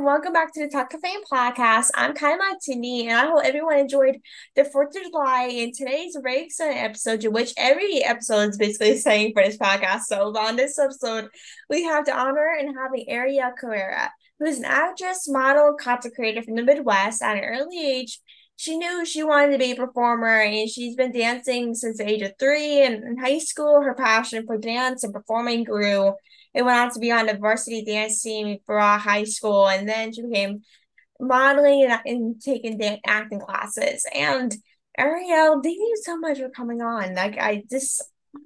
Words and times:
and 0.00 0.06
welcome 0.06 0.32
back 0.32 0.50
to 0.50 0.60
the 0.60 0.66
Talk 0.66 0.94
of 0.94 1.00
Fame 1.02 1.20
podcast. 1.30 1.90
I'm 1.94 2.14
Kylie 2.14 2.38
Montigney, 2.38 3.02
and 3.02 3.18
I 3.18 3.26
hope 3.26 3.44
everyone 3.44 3.76
enjoyed 3.76 4.16
the 4.56 4.62
4th 4.62 4.96
of 4.96 5.02
July 5.02 5.50
and 5.52 5.74
today's 5.74 6.16
very 6.22 6.44
exciting 6.44 6.78
episode, 6.78 7.22
which 7.26 7.52
every 7.58 8.02
episode 8.02 8.48
is 8.48 8.56
basically 8.56 8.96
saying 8.96 9.34
for 9.34 9.42
this 9.42 9.58
podcast. 9.58 10.04
So, 10.04 10.34
on 10.38 10.56
this 10.56 10.78
episode, 10.78 11.28
we 11.68 11.84
have 11.84 12.06
the 12.06 12.18
honor 12.18 12.56
and 12.58 12.74
having 12.74 13.08
Arielle 13.10 13.54
Carrera, 13.54 14.10
who 14.38 14.46
is 14.46 14.56
an 14.56 14.64
actress, 14.64 15.28
model, 15.28 15.74
content 15.78 16.14
creator 16.14 16.40
from 16.40 16.54
the 16.54 16.62
Midwest 16.62 17.22
at 17.22 17.36
an 17.36 17.44
early 17.44 17.78
age. 17.78 18.20
She 18.56 18.78
knew 18.78 19.04
she 19.04 19.22
wanted 19.22 19.52
to 19.52 19.58
be 19.58 19.72
a 19.72 19.76
performer, 19.76 20.40
and 20.40 20.66
she's 20.66 20.96
been 20.96 21.12
dancing 21.12 21.74
since 21.74 21.98
the 21.98 22.08
age 22.08 22.22
of 22.22 22.32
three. 22.38 22.80
And 22.80 23.04
in 23.04 23.18
high 23.18 23.38
school, 23.38 23.82
her 23.82 23.94
passion 23.94 24.46
for 24.46 24.56
dance 24.56 25.04
and 25.04 25.12
performing 25.12 25.64
grew 25.64 26.14
and 26.54 26.66
went 26.66 26.78
on 26.78 26.90
to 26.92 27.00
be 27.00 27.12
on 27.12 27.26
the 27.26 27.36
varsity 27.36 27.84
dance 27.84 28.22
team 28.22 28.58
for 28.66 28.78
our 28.78 28.98
high 28.98 29.24
school, 29.24 29.68
and 29.68 29.88
then 29.88 30.12
she 30.12 30.22
became 30.22 30.62
modeling 31.20 31.84
and, 31.84 32.00
and 32.04 32.42
taking 32.42 32.78
dance, 32.78 33.00
acting 33.06 33.40
classes. 33.40 34.04
And 34.14 34.54
Arielle, 34.98 35.62
thank 35.62 35.78
you 35.78 35.96
so 36.02 36.18
much 36.18 36.38
for 36.38 36.48
coming 36.50 36.82
on. 36.82 37.14
Like 37.14 37.38
I 37.38 37.62
just 37.70 38.02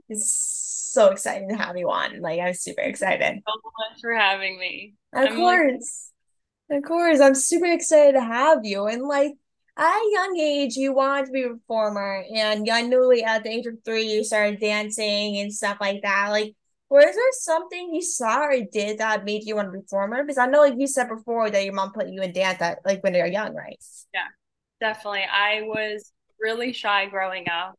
it's 0.08 0.90
so 0.92 1.10
exciting 1.10 1.48
to 1.48 1.56
have 1.56 1.76
you 1.76 1.90
on. 1.90 2.20
Like 2.20 2.40
I'm 2.40 2.54
super 2.54 2.82
excited. 2.82 3.42
so 3.46 3.54
much 3.78 4.00
for 4.00 4.14
having 4.14 4.58
me. 4.58 4.94
Of 5.12 5.30
I'm 5.30 5.36
course. 5.36 6.10
Like... 6.68 6.78
Of 6.78 6.84
course. 6.84 7.20
I'm 7.20 7.34
super 7.34 7.66
excited 7.66 8.12
to 8.12 8.24
have 8.24 8.60
you. 8.64 8.86
And 8.86 9.02
like 9.02 9.32
at 9.76 9.98
a 9.98 10.10
young 10.12 10.38
age, 10.38 10.76
you 10.76 10.92
wanted 10.92 11.26
to 11.26 11.32
be 11.32 11.42
a 11.42 11.48
performer, 11.48 12.24
and 12.32 12.68
I 12.70 12.82
knew 12.82 13.12
at 13.24 13.42
the 13.42 13.50
age 13.50 13.66
of 13.66 13.74
three, 13.84 14.04
you 14.04 14.22
started 14.22 14.60
dancing 14.60 15.38
and 15.38 15.52
stuff 15.52 15.78
like 15.80 16.02
that. 16.02 16.28
Like, 16.30 16.54
was 16.90 17.14
there 17.14 17.32
something 17.32 17.94
you 17.94 18.02
saw 18.02 18.44
or 18.44 18.60
did 18.70 18.98
that 18.98 19.24
made 19.24 19.44
you 19.44 19.56
want 19.56 19.68
to 19.68 19.72
be 19.72 19.80
performer? 19.80 20.22
Because 20.22 20.38
I 20.38 20.46
know, 20.46 20.60
like 20.60 20.74
you 20.76 20.86
said 20.86 21.08
before, 21.08 21.50
that 21.50 21.64
your 21.64 21.74
mom 21.74 21.92
put 21.92 22.08
you 22.08 22.22
in 22.22 22.32
dance 22.32 22.60
at 22.60 22.78
like 22.84 23.02
when 23.02 23.14
you 23.14 23.22
were 23.22 23.26
young, 23.26 23.54
right? 23.54 23.78
Yeah, 24.12 24.26
definitely. 24.80 25.24
I 25.30 25.62
was 25.62 26.12
really 26.40 26.72
shy 26.72 27.06
growing 27.06 27.48
up, 27.48 27.74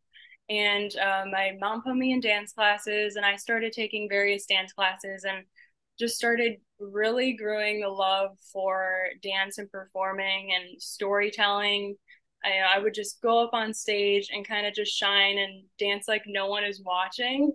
and 0.50 0.96
uh, 0.98 1.26
my 1.32 1.52
mom 1.60 1.84
put 1.84 1.96
me 1.96 2.14
in 2.14 2.20
dance 2.20 2.54
classes, 2.54 3.16
and 3.16 3.26
I 3.26 3.36
started 3.36 3.74
taking 3.74 4.10
various 4.10 4.46
dance 4.46 4.74
classes, 4.74 5.24
and 5.24 5.46
just 6.00 6.16
started 6.16 6.58
really 6.80 7.34
growing 7.34 7.82
the 7.82 7.90
love 7.90 8.32
for 8.52 9.08
dance 9.22 9.60
and 9.60 9.72
performing 9.72 10.52
and 10.54 10.82
storytelling. 10.82 11.96
I, 12.44 12.78
I 12.78 12.80
would 12.80 12.94
just 12.94 13.22
go 13.22 13.44
up 13.44 13.54
on 13.54 13.74
stage 13.74 14.30
and 14.34 14.48
kind 14.48 14.68
of 14.68 14.74
just 14.74 14.96
shine 14.96 15.38
and 15.38 15.64
dance 15.80 16.08
like 16.08 16.24
no 16.28 16.48
one 16.48 16.64
is 16.64 16.82
watching. 16.84 17.52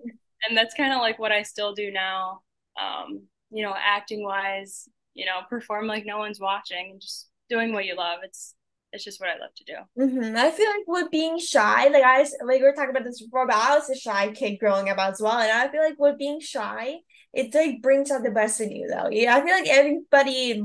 And 0.48 0.56
that's 0.56 0.74
kind 0.74 0.92
of 0.92 1.00
like 1.00 1.18
what 1.18 1.32
I 1.32 1.42
still 1.42 1.74
do 1.74 1.90
now. 1.90 2.40
Um, 2.80 3.22
you 3.50 3.62
know, 3.62 3.74
acting 3.76 4.24
wise, 4.24 4.88
you 5.14 5.26
know, 5.26 5.40
perform 5.48 5.86
like 5.86 6.06
no 6.06 6.18
one's 6.18 6.40
watching 6.40 6.90
and 6.92 7.00
just 7.00 7.28
doing 7.48 7.72
what 7.72 7.84
you 7.84 7.96
love. 7.96 8.20
It's 8.22 8.54
it's 8.92 9.04
just 9.04 9.20
what 9.20 9.28
I 9.28 9.38
love 9.38 9.54
to 9.56 9.64
do. 9.64 9.74
Mm-hmm. 9.98 10.36
I 10.36 10.50
feel 10.50 10.68
like 10.68 10.84
with 10.86 11.10
being 11.10 11.38
shy, 11.38 11.88
like 11.88 12.02
I 12.02 12.22
like 12.44 12.60
we 12.60 12.62
were 12.62 12.72
talking 12.72 12.90
about 12.90 13.04
this 13.04 13.22
before, 13.22 13.46
but 13.46 13.56
I 13.56 13.76
was 13.76 13.88
a 13.88 13.96
shy 13.96 14.32
kid 14.32 14.58
growing 14.58 14.88
up 14.88 14.98
as 14.98 15.20
well, 15.20 15.38
and 15.38 15.50
I 15.50 15.70
feel 15.70 15.82
like 15.82 15.98
with 15.98 16.18
being 16.18 16.40
shy, 16.40 16.96
it 17.32 17.54
like 17.54 17.82
brings 17.82 18.10
out 18.10 18.22
the 18.22 18.30
best 18.30 18.60
in 18.60 18.70
you, 18.70 18.88
though. 18.88 19.08
Yeah, 19.10 19.36
I 19.36 19.44
feel 19.44 19.54
like 19.54 19.68
everybody, 19.68 20.64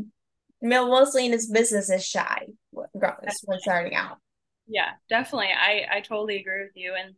mostly 0.61 1.25
in 1.25 1.31
this 1.31 1.49
business, 1.49 1.89
is 1.89 2.05
shy 2.05 2.47
when 2.71 3.59
starting 3.59 3.95
out. 3.95 4.17
Yeah, 4.67 4.91
definitely. 5.09 5.49
I 5.55 5.85
I 5.91 6.01
totally 6.01 6.39
agree 6.39 6.63
with 6.63 6.75
you, 6.75 6.95
and 6.95 7.15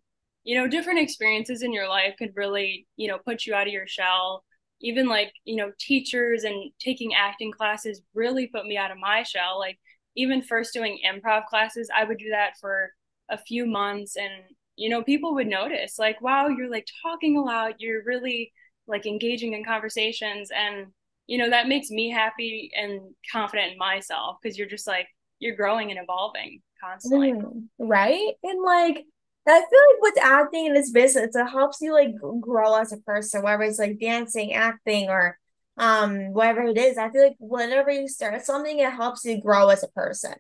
you 0.48 0.56
know 0.56 0.68
different 0.68 1.00
experiences 1.00 1.62
in 1.62 1.74
your 1.74 1.90
life 1.90 2.16
could 2.18 2.32
really 2.36 2.88
you 2.96 3.08
know 3.08 3.20
put 3.20 3.46
you 3.46 3.54
out 3.54 3.68
of 3.68 3.74
your 3.74 3.88
shell. 3.88 4.44
Even 4.82 5.08
like 5.08 5.32
you 5.44 5.56
know 5.58 5.72
teachers 5.80 6.44
and 6.44 6.72
taking 6.80 7.14
acting 7.14 7.52
classes 7.52 8.02
really 8.14 8.48
put 8.48 8.66
me 8.66 8.78
out 8.78 8.92
of 8.92 8.98
my 8.98 9.24
shell. 9.24 9.60
Like 9.60 9.78
even 10.16 10.42
first 10.42 10.74
doing 10.74 10.98
improv 11.06 11.46
classes 11.46 11.92
i 11.96 12.04
would 12.04 12.18
do 12.18 12.32
that 12.32 12.54
for 12.60 12.90
a 13.30 13.38
few 13.38 13.68
months 13.68 14.16
and 14.16 14.32
you 14.76 14.90
know 14.90 15.04
people 15.04 15.36
would 15.36 15.46
notice 15.46 16.00
like 16.00 16.20
wow 16.24 16.48
you're 16.48 16.72
like 16.72 16.88
talking 17.04 17.38
a 17.38 17.42
lot. 17.42 17.80
You're 17.80 18.04
really 18.04 18.52
like 18.88 19.06
engaging 19.06 19.54
in 19.54 19.64
conversations. 19.64 20.50
And 20.56 20.88
you 21.28 21.38
know 21.38 21.50
that 21.50 21.68
makes 21.68 21.90
me 21.90 22.10
happy 22.10 22.72
and 22.76 23.02
confident 23.32 23.74
in 23.74 23.78
myself 23.78 24.38
because 24.42 24.58
you're 24.58 24.68
just 24.68 24.88
like 24.88 25.08
you're 25.40 25.56
growing 25.56 25.92
and 25.92 26.00
evolving 26.02 26.62
constantly. 26.82 27.34
Mm, 27.34 27.68
right? 27.80 28.34
And 28.44 28.64
like 28.64 29.06
I 29.48 29.60
feel 29.60 29.80
like 29.92 30.02
with 30.02 30.24
acting 30.24 30.66
in 30.66 30.74
this 30.74 30.92
business, 30.92 31.36
it 31.36 31.50
helps 31.50 31.80
you 31.82 31.94
like 31.94 32.10
grow 32.42 32.76
as 32.76 32.92
a 32.92 32.98
person, 32.98 33.44
whether 33.44 33.64
it's 33.64 33.80
like 33.80 34.00
dancing, 34.00 34.54
acting, 34.54 35.10
or 35.10 35.38
um 35.78 36.34
whatever 36.34 36.64
it 36.64 36.78
is. 36.78 36.98
I 36.98 37.10
feel 37.10 37.24
like 37.24 37.36
whenever 37.40 37.92
you 37.92 38.08
start 38.08 38.44
something, 38.44 38.80
it 38.80 38.92
helps 38.92 39.24
you 39.26 39.42
grow 39.42 39.70
as 39.70 39.84
a 39.84 39.88
person. 39.90 40.34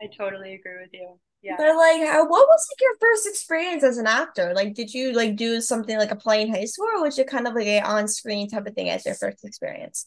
I 0.00 0.06
totally 0.16 0.54
agree 0.54 0.80
with 0.80 0.90
you. 0.92 1.18
Yeah. 1.42 1.56
But 1.58 1.76
like, 1.76 2.00
what 2.00 2.48
was 2.48 2.68
like 2.72 2.80
your 2.80 2.96
first 3.00 3.26
experience 3.26 3.84
as 3.84 3.98
an 3.98 4.06
actor? 4.06 4.52
Like, 4.54 4.74
did 4.74 4.92
you 4.92 5.12
like 5.12 5.36
do 5.36 5.60
something 5.60 5.96
like 5.96 6.10
a 6.10 6.16
play 6.16 6.42
in 6.42 6.52
high 6.52 6.64
school, 6.64 6.86
or 6.86 7.02
was 7.02 7.18
it 7.18 7.28
kind 7.28 7.46
of 7.46 7.54
like 7.54 7.66
a 7.66 7.80
on 7.82 8.08
screen 8.08 8.48
type 8.48 8.66
of 8.66 8.74
thing 8.74 8.90
as 8.90 9.06
your 9.06 9.14
first 9.14 9.44
experience? 9.44 10.06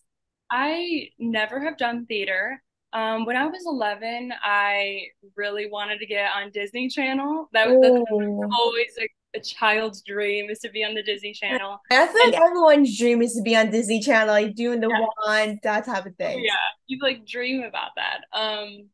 I 0.51 1.09
never 1.17 1.61
have 1.63 1.77
done 1.77 2.05
theater. 2.07 2.61
Um, 2.91 3.25
when 3.25 3.37
I 3.37 3.45
was 3.45 3.63
11, 3.65 4.31
I 4.43 5.03
really 5.35 5.69
wanted 5.69 5.99
to 5.99 6.05
get 6.05 6.31
on 6.35 6.49
Disney 6.51 6.89
Channel. 6.89 7.49
That 7.53 7.69
was 7.69 8.49
always 8.59 8.97
a, 8.99 9.37
a, 9.37 9.41
child's 9.41 10.01
dream 10.01 10.49
is 10.49 10.59
to 10.59 10.71
be 10.71 10.83
on 10.83 10.95
the 10.95 11.03
Disney 11.03 11.33
Channel. 11.33 11.79
I 11.91 12.07
feel 12.07 12.25
like 12.25 12.41
everyone's 12.41 12.97
dream 12.97 13.21
is 13.21 13.33
to 13.35 13.43
be 13.43 13.55
on 13.55 13.69
Disney 13.69 13.99
Channel, 13.99 14.33
like 14.33 14.55
doing 14.55 14.79
the 14.79 14.89
yeah. 14.89 15.05
wand, 15.27 15.59
that 15.61 15.85
type 15.85 16.07
of 16.07 16.15
thing. 16.15 16.43
Yeah, 16.43 16.53
you 16.87 16.97
like 17.01 17.27
dream 17.27 17.61
about 17.61 17.91
that. 17.95 18.21
Um, 18.33 18.89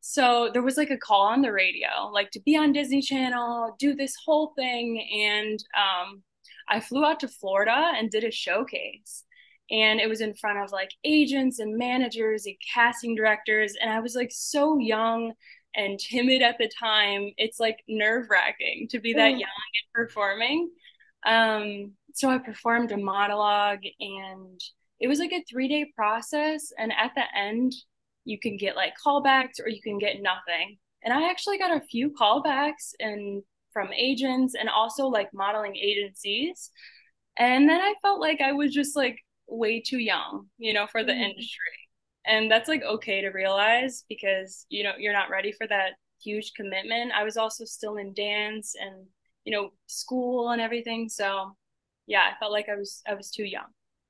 so 0.00 0.50
there 0.52 0.62
was 0.62 0.78
like 0.78 0.90
a 0.90 0.96
call 0.96 1.26
on 1.26 1.42
the 1.42 1.52
radio, 1.52 2.10
like 2.12 2.30
to 2.30 2.40
be 2.40 2.56
on 2.56 2.72
Disney 2.72 3.02
Channel, 3.02 3.76
do 3.78 3.94
this 3.94 4.14
whole 4.24 4.54
thing, 4.56 5.06
and 5.12 5.62
um, 5.76 6.22
I 6.68 6.80
flew 6.80 7.04
out 7.04 7.20
to 7.20 7.28
Florida 7.28 7.92
and 7.94 8.10
did 8.10 8.24
a 8.24 8.30
showcase 8.30 9.24
and 9.70 10.00
it 10.00 10.08
was 10.08 10.20
in 10.20 10.34
front 10.34 10.58
of 10.58 10.72
like 10.72 10.90
agents 11.04 11.58
and 11.58 11.76
managers 11.76 12.46
and 12.46 12.56
casting 12.72 13.14
directors 13.14 13.74
and 13.80 13.90
i 13.90 14.00
was 14.00 14.14
like 14.14 14.30
so 14.32 14.78
young 14.78 15.32
and 15.74 15.98
timid 15.98 16.42
at 16.42 16.58
the 16.58 16.70
time. 16.78 17.30
It's 17.36 17.58
like 17.60 17.82
nerve 17.88 18.28
wracking 18.30 18.88
to 18.90 19.00
be 19.00 19.12
that 19.14 19.30
young 19.30 19.40
and 19.40 19.92
performing. 19.92 20.70
Um 21.26 21.92
so 22.12 22.30
i 22.30 22.38
performed 22.38 22.92
a 22.92 22.96
monologue 22.96 23.80
and 23.98 24.60
it 25.00 25.08
was 25.08 25.18
like 25.18 25.32
a 25.32 25.42
three 25.50 25.66
day 25.68 25.90
process 25.96 26.72
and 26.78 26.92
at 26.92 27.12
the 27.16 27.24
end 27.36 27.72
you 28.24 28.38
can 28.38 28.56
get 28.56 28.76
like 28.76 28.92
callbacks 29.04 29.58
or 29.60 29.68
you 29.68 29.82
can 29.82 29.98
get 29.98 30.22
nothing. 30.22 30.78
And 31.02 31.12
i 31.12 31.28
actually 31.30 31.58
got 31.58 31.76
a 31.76 31.80
few 31.80 32.10
callbacks 32.10 32.92
and 33.00 33.42
from 33.72 33.92
agents 33.92 34.54
and 34.58 34.68
also 34.68 35.06
like 35.06 35.34
modeling 35.34 35.76
agencies. 35.76 36.70
And 37.36 37.68
then 37.68 37.80
i 37.80 37.94
felt 38.02 38.20
like 38.20 38.40
i 38.40 38.52
was 38.52 38.72
just 38.72 38.94
like 38.94 39.18
way 39.48 39.80
too 39.80 39.98
young, 39.98 40.46
you 40.58 40.72
know, 40.72 40.86
for 40.86 41.04
the 41.04 41.12
mm-hmm. 41.12 41.22
industry. 41.22 41.72
And 42.26 42.50
that's 42.50 42.68
like 42.68 42.82
okay 42.82 43.20
to 43.20 43.28
realize 43.28 44.04
because, 44.08 44.66
you 44.70 44.82
know, 44.82 44.92
you're 44.98 45.12
not 45.12 45.30
ready 45.30 45.52
for 45.52 45.66
that 45.66 45.92
huge 46.22 46.52
commitment. 46.56 47.12
I 47.12 47.24
was 47.24 47.36
also 47.36 47.64
still 47.64 47.96
in 47.96 48.14
dance 48.14 48.74
and, 48.80 49.06
you 49.44 49.52
know, 49.52 49.70
school 49.86 50.50
and 50.50 50.60
everything. 50.60 51.08
So 51.08 51.54
yeah, 52.06 52.22
I 52.22 52.38
felt 52.38 52.52
like 52.52 52.68
I 52.68 52.76
was 52.76 53.02
I 53.06 53.14
was 53.14 53.30
too 53.30 53.44
young 53.44 53.66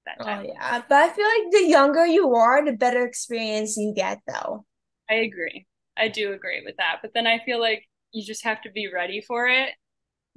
that 0.06 0.16
oh, 0.20 0.24
time. 0.24 0.46
Oh 0.46 0.52
yeah. 0.52 0.82
But 0.88 0.96
I 0.96 1.08
feel 1.08 1.26
like 1.26 1.52
the 1.52 1.68
younger 1.68 2.06
you 2.06 2.34
are, 2.34 2.64
the 2.64 2.72
better 2.72 3.04
experience 3.04 3.76
you 3.76 3.92
get 3.94 4.20
though. 4.26 4.64
I 5.10 5.14
agree. 5.14 5.66
I 5.96 6.08
do 6.08 6.32
agree 6.32 6.62
with 6.64 6.76
that. 6.78 6.98
But 7.02 7.12
then 7.14 7.26
I 7.26 7.40
feel 7.44 7.60
like 7.60 7.84
you 8.12 8.24
just 8.24 8.44
have 8.44 8.62
to 8.62 8.70
be 8.70 8.88
ready 8.92 9.20
for 9.20 9.48
it 9.48 9.70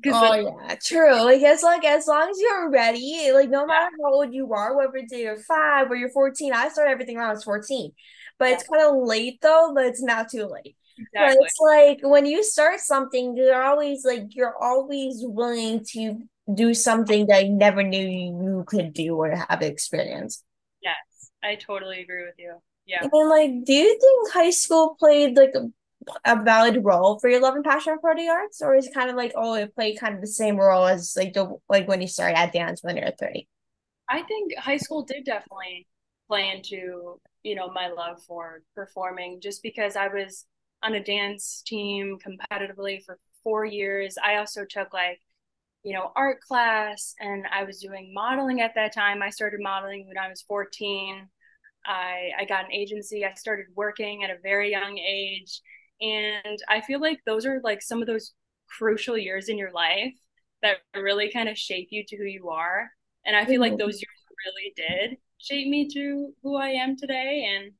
Oh 0.06 0.34
yeah, 0.36 0.76
true. 0.76 1.24
Like 1.24 1.42
it's 1.42 1.64
like 1.64 1.84
as 1.84 2.08
long 2.08 2.30
as 2.30 2.40
you're 2.40 2.70
ready, 2.70 3.32
like 3.34 3.50
no 3.50 3.66
matter 3.66 3.90
how 4.04 4.14
old 4.14 4.34
you 4.34 4.54
are, 4.54 4.78
whether 4.78 4.96
it's 4.96 5.12
you're 5.12 5.38
five 5.40 5.90
or 5.90 5.96
you're 5.96 6.12
14, 6.12 6.54
I 6.54 6.70
started 6.70 6.92
everything 6.92 7.18
when 7.18 7.26
I 7.26 7.32
was 7.32 7.44
14. 7.44 7.92
But 8.38 8.46
yeah. 8.46 8.54
it's 8.54 8.68
kind 8.68 8.84
of 8.84 9.08
late 9.08 9.42
though, 9.42 9.72
but 9.74 9.86
it's 9.86 10.04
not 10.04 10.30
too 10.30 10.46
late. 10.46 10.76
Exactly. 11.00 11.38
But 11.40 11.46
it's 11.46 11.60
like 11.60 12.00
when 12.12 12.26
you 12.26 12.44
start 12.44 12.80
something, 12.80 13.36
you're 13.36 13.62
always 13.62 14.06
like 14.06 14.36
you're 14.36 14.56
always 14.62 15.18
willing 15.22 15.84
to 15.94 16.20
do 16.54 16.74
something 16.74 17.28
that 17.28 17.46
you 17.46 17.54
never 17.54 17.84
knew 17.84 18.08
you 18.08 18.64
could 18.68 18.94
do 18.94 19.16
or 19.16 19.36
have 19.50 19.62
experience. 19.62 20.44
Yes, 20.82 20.96
I 21.44 21.56
totally 21.56 22.02
agree 22.02 22.24
with 22.24 22.36
you. 22.38 22.58
Yeah. 22.86 23.04
And 23.04 23.30
like, 23.30 23.66
do 23.66 23.74
you 23.74 24.00
think 24.00 24.34
high 24.34 24.52
school 24.52 24.96
played 24.98 25.36
like 25.36 25.54
a 25.56 25.68
valid 26.44 26.84
role 26.84 27.20
for 27.20 27.30
your 27.30 27.42
love 27.42 27.56
and 27.56 27.64
passion 27.64 27.98
for 28.02 28.16
the 28.16 28.28
arts, 28.28 28.62
or 28.62 28.76
is 28.76 28.88
it 28.88 28.94
kind 28.94 29.10
of 29.10 29.16
like 29.16 29.34
oh 29.36 29.56
it 29.56 29.76
played 29.76 30.00
kind 30.00 30.16
of 30.16 30.22
the 30.22 30.28
same 30.28 30.58
role 30.58 30.86
as 30.86 31.16
like 31.18 31.34
the 31.34 31.56
like 31.70 31.88
when 31.88 32.02
you 32.02 32.08
started 32.08 32.38
at 32.38 32.54
dance 32.54 32.84
when 32.84 32.98
you're 32.98 33.12
thirty? 33.12 33.48
I 34.10 34.22
think 34.24 34.56
high 34.58 34.78
school 34.78 35.04
did 35.04 35.26
definitely 35.26 35.88
play 36.28 36.52
into 36.56 37.20
you 37.44 37.56
know 37.56 37.72
my 37.72 37.90
love 37.90 38.22
for 38.24 38.62
performing, 38.76 39.40
just 39.42 39.64
because 39.64 39.96
I 39.96 40.08
was 40.08 40.46
on 40.84 40.94
a 40.94 41.04
dance 41.04 41.64
team 41.66 42.18
competitively 42.26 43.04
for 43.04 43.18
four 43.44 43.66
years. 43.66 44.18
I 44.24 44.36
also 44.36 44.66
took 44.66 44.94
like 44.94 45.22
you 45.84 45.94
know 45.94 46.12
art 46.16 46.42
class, 46.42 47.16
and 47.20 47.46
I 47.52 47.64
was 47.64 47.80
doing 47.80 48.14
modeling 48.14 48.62
at 48.62 48.76
that 48.76 48.94
time. 48.94 49.22
I 49.22 49.30
started 49.30 49.60
modeling 49.62 50.08
when 50.08 50.18
I 50.18 50.30
was 50.30 50.42
fourteen. 50.42 51.30
I 51.86 52.32
I 52.40 52.46
got 52.46 52.66
an 52.66 52.74
agency. 52.74 53.26
I 53.26 53.34
started 53.34 53.68
working 53.76 54.24
at 54.24 54.30
a 54.30 54.42
very 54.44 54.72
young 54.72 54.98
age, 54.98 55.62
and 56.02 56.60
I 56.70 56.82
feel 56.82 57.00
like 57.00 57.20
those 57.26 57.46
are 57.46 57.60
like 57.64 57.82
some 57.82 58.02
of 58.02 58.08
those 58.08 58.34
crucial 58.68 59.18
years 59.18 59.50
in 59.50 59.58
your 59.58 59.72
life 59.72 60.14
that 60.62 60.78
really 60.96 61.32
kind 61.32 61.50
of 61.50 61.58
shape 61.58 61.90
you 61.92 62.04
to 62.08 62.18
who 62.18 62.26
you 62.26 62.50
are. 62.50 62.90
And 63.26 63.36
I 63.36 63.46
feel 63.46 63.62
mm-hmm. 63.62 63.72
like 63.72 63.78
those 63.78 63.96
years 63.96 64.18
really 64.46 64.74
did 64.76 65.18
shape 65.38 65.68
me 65.68 65.88
to 65.90 66.34
who 66.44 66.56
I 66.56 66.70
am 66.70 66.98
today. 66.98 67.48
And 67.56 67.74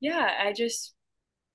yeah, 0.00 0.30
I 0.40 0.52
just 0.52 0.94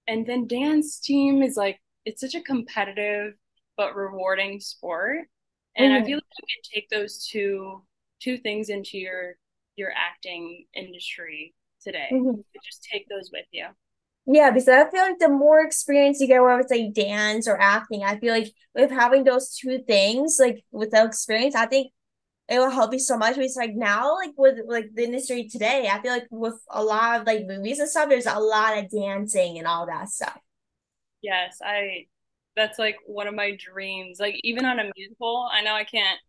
and 0.07 0.25
then 0.25 0.47
dance 0.47 0.99
team 0.99 1.41
is 1.41 1.55
like 1.55 1.79
it's 2.05 2.21
such 2.21 2.35
a 2.35 2.41
competitive 2.41 3.33
but 3.77 3.95
rewarding 3.95 4.59
sport. 4.59 5.27
And 5.75 5.91
mm-hmm. 5.91 6.03
I 6.03 6.05
feel 6.05 6.17
like 6.17 6.23
you 6.23 6.47
can 6.55 6.73
take 6.73 6.89
those 6.89 7.27
two 7.27 7.83
two 8.21 8.37
things 8.37 8.69
into 8.69 8.97
your 8.97 9.35
your 9.75 9.91
acting 9.91 10.65
industry 10.75 11.55
today. 11.81 12.09
Mm-hmm. 12.11 12.41
just 12.63 12.87
take 12.91 13.07
those 13.09 13.29
with 13.33 13.45
you. 13.51 13.67
Yeah, 14.25 14.51
because 14.51 14.69
I 14.69 14.89
feel 14.89 15.01
like 15.01 15.19
the 15.19 15.29
more 15.29 15.61
experience 15.61 16.21
you 16.21 16.27
get, 16.27 16.41
whether 16.41 16.59
it's 16.59 16.71
like 16.71 16.93
dance 16.93 17.47
or 17.47 17.59
acting, 17.59 18.03
I 18.03 18.17
feel 18.19 18.33
like 18.33 18.53
with 18.73 18.89
having 18.89 19.25
those 19.25 19.55
two 19.55 19.79
things, 19.85 20.37
like 20.39 20.63
with 20.71 20.91
the 20.91 21.03
experience, 21.03 21.55
I 21.55 21.65
think 21.65 21.91
it 22.47 22.57
will 22.59 22.69
help 22.69 22.93
you 22.93 22.99
so 22.99 23.17
much. 23.17 23.37
It's 23.37 23.57
like 23.57 23.75
now, 23.75 24.15
like 24.15 24.31
with 24.37 24.59
like 24.65 24.89
the 24.93 25.03
industry 25.03 25.49
today, 25.49 25.89
I 25.91 26.01
feel 26.01 26.11
like 26.11 26.27
with 26.31 26.59
a 26.69 26.83
lot 26.83 27.19
of 27.19 27.27
like 27.27 27.45
movies 27.45 27.79
and 27.79 27.89
stuff, 27.89 28.07
there's 28.09 28.25
a 28.25 28.39
lot 28.39 28.77
of 28.77 28.89
dancing 28.89 29.57
and 29.57 29.67
all 29.67 29.87
that 29.87 30.09
stuff. 30.09 30.39
Yes, 31.21 31.57
I. 31.63 32.07
That's 32.55 32.77
like 32.77 32.97
one 33.07 33.25
of 33.25 33.33
my 33.33 33.57
dreams. 33.57 34.19
Like 34.19 34.39
even 34.43 34.63
on 34.63 34.79
a 34.79 34.91
musical, 34.95 35.49
I 35.51 35.63
know 35.63 35.73
I 35.73 35.85
can't 35.85 36.19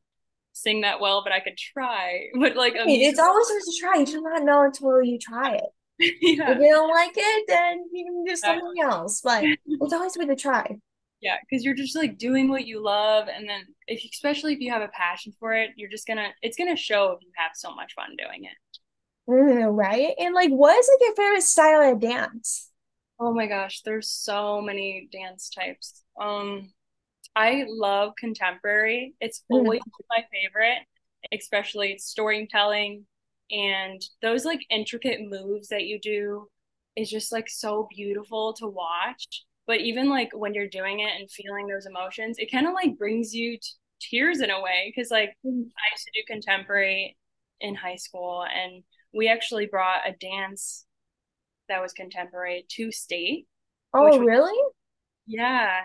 sing 0.52 0.80
that 0.80 0.98
well, 0.98 1.22
but 1.22 1.34
I 1.34 1.40
could 1.40 1.58
try. 1.58 2.28
But 2.34 2.56
like, 2.56 2.72
it's 2.76 3.18
always 3.18 3.46
hard 3.46 3.62
to 3.62 3.72
try. 3.78 4.00
You 4.00 4.06
should 4.06 4.22
not 4.22 4.42
know 4.42 4.62
until 4.62 5.02
you 5.02 5.18
try 5.18 5.56
it. 5.56 5.64
yeah. 5.98 6.50
If 6.52 6.58
you 6.58 6.70
don't 6.70 6.90
like 6.90 7.14
it, 7.16 7.44
then 7.48 7.84
you 7.92 8.04
can 8.04 8.24
do 8.24 8.36
something 8.36 8.82
else. 8.82 9.20
But 9.20 9.44
it's 9.66 9.92
always 9.92 10.16
good 10.16 10.28
to 10.28 10.36
try. 10.36 10.76
Yeah, 11.20 11.36
because 11.48 11.64
you're 11.64 11.74
just 11.74 11.96
like 11.96 12.18
doing 12.18 12.48
what 12.50 12.66
you 12.66 12.82
love, 12.82 13.28
and 13.28 13.48
then 13.48 13.62
if 13.86 14.04
especially 14.12 14.52
if 14.52 14.60
you 14.60 14.70
have 14.72 14.82
a 14.82 14.88
passion 14.88 15.32
for 15.38 15.54
it, 15.54 15.70
you're 15.76 15.90
just 15.90 16.06
gonna 16.06 16.28
it's 16.42 16.56
gonna 16.56 16.76
show 16.76 17.12
if 17.12 17.22
you 17.22 17.30
have 17.36 17.52
so 17.54 17.74
much 17.74 17.94
fun 17.94 18.10
doing 18.18 18.44
it. 18.44 19.30
Mm, 19.30 19.74
right. 19.74 20.14
And 20.18 20.34
like, 20.34 20.50
what 20.50 20.78
is 20.78 20.90
like 20.92 21.06
your 21.06 21.16
favorite 21.16 21.42
style 21.42 21.92
of 21.92 22.00
dance? 22.00 22.70
Oh 23.18 23.32
my 23.32 23.46
gosh, 23.46 23.80
there's 23.82 24.10
so 24.10 24.60
many 24.60 25.08
dance 25.12 25.48
types. 25.48 26.02
Um, 26.20 26.72
I 27.34 27.64
love 27.68 28.12
contemporary. 28.18 29.14
It's 29.20 29.40
mm. 29.50 29.56
always 29.56 29.80
mm. 29.80 30.04
my 30.10 30.24
favorite, 30.30 30.80
especially 31.32 31.96
storytelling 31.98 33.06
and 33.54 34.02
those 34.22 34.44
like 34.44 34.60
intricate 34.70 35.20
moves 35.20 35.68
that 35.68 35.84
you 35.84 36.00
do 36.00 36.48
is 36.96 37.10
just 37.10 37.32
like 37.32 37.48
so 37.48 37.88
beautiful 37.94 38.52
to 38.54 38.66
watch. 38.66 39.44
But 39.66 39.80
even 39.80 40.08
like 40.08 40.30
when 40.34 40.54
you're 40.54 40.68
doing 40.68 41.00
it 41.00 41.10
and 41.18 41.30
feeling 41.30 41.66
those 41.66 41.86
emotions, 41.86 42.36
it 42.38 42.50
kind 42.50 42.66
of 42.66 42.74
like 42.74 42.98
brings 42.98 43.34
you 43.34 43.56
to 43.56 43.68
tears 44.00 44.40
in 44.40 44.50
a 44.50 44.60
way 44.60 44.92
because 44.94 45.10
like. 45.10 45.30
I 45.44 45.48
used 45.48 46.04
to 46.04 46.12
do 46.14 46.24
contemporary 46.26 47.16
in 47.60 47.74
high 47.74 47.96
school 47.96 48.44
and 48.44 48.82
we 49.14 49.28
actually 49.28 49.66
brought 49.66 50.06
a 50.06 50.12
dance 50.12 50.84
that 51.68 51.80
was 51.80 51.92
contemporary 51.92 52.66
to 52.70 52.92
state. 52.92 53.46
Oh, 53.94 54.18
was, 54.18 54.18
really? 54.18 54.58
Yeah 55.26 55.80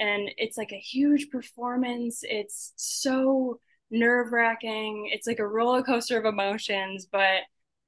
and 0.00 0.30
it's 0.38 0.56
like 0.56 0.72
a 0.72 0.78
huge 0.78 1.28
performance. 1.30 2.20
It's 2.22 2.72
so 2.76 3.60
nerve 3.90 4.32
wracking. 4.32 5.10
It's 5.12 5.26
like 5.26 5.38
a 5.38 5.46
roller 5.46 5.82
coaster 5.82 6.18
of 6.18 6.24
emotions, 6.24 7.06
but 7.10 7.42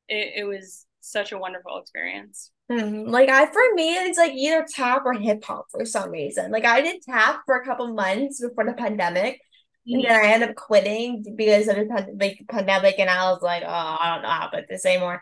it, 0.08 0.32
it 0.36 0.44
was 0.44 0.86
such 1.00 1.32
a 1.32 1.38
wonderful 1.38 1.78
experience. 1.78 2.50
Mm-hmm. 2.70 3.10
Like 3.10 3.28
I, 3.28 3.46
for 3.46 3.62
me, 3.74 3.94
it's 3.94 4.18
like 4.18 4.32
either 4.32 4.66
tap 4.68 5.02
or 5.04 5.12
hip 5.12 5.44
hop 5.44 5.66
for 5.70 5.84
some 5.84 6.10
reason. 6.10 6.50
Like 6.50 6.64
I 6.64 6.80
did 6.80 7.02
tap 7.02 7.42
for 7.44 7.56
a 7.56 7.64
couple 7.64 7.92
months 7.92 8.40
before 8.40 8.64
the 8.64 8.72
pandemic, 8.72 9.34
mm-hmm. 9.34 9.94
and 9.94 10.04
then 10.04 10.24
I 10.24 10.32
ended 10.32 10.50
up 10.50 10.54
quitting 10.56 11.24
because 11.36 11.68
of 11.68 11.76
the 11.76 12.36
pandemic, 12.48 12.98
and 12.98 13.10
I 13.10 13.30
was 13.30 13.42
like, 13.42 13.62
oh, 13.64 13.68
I 13.68 14.14
don't 14.14 14.22
know 14.22 14.28
how 14.28 14.48
about 14.48 14.64
this 14.68 14.86
anymore. 14.86 15.20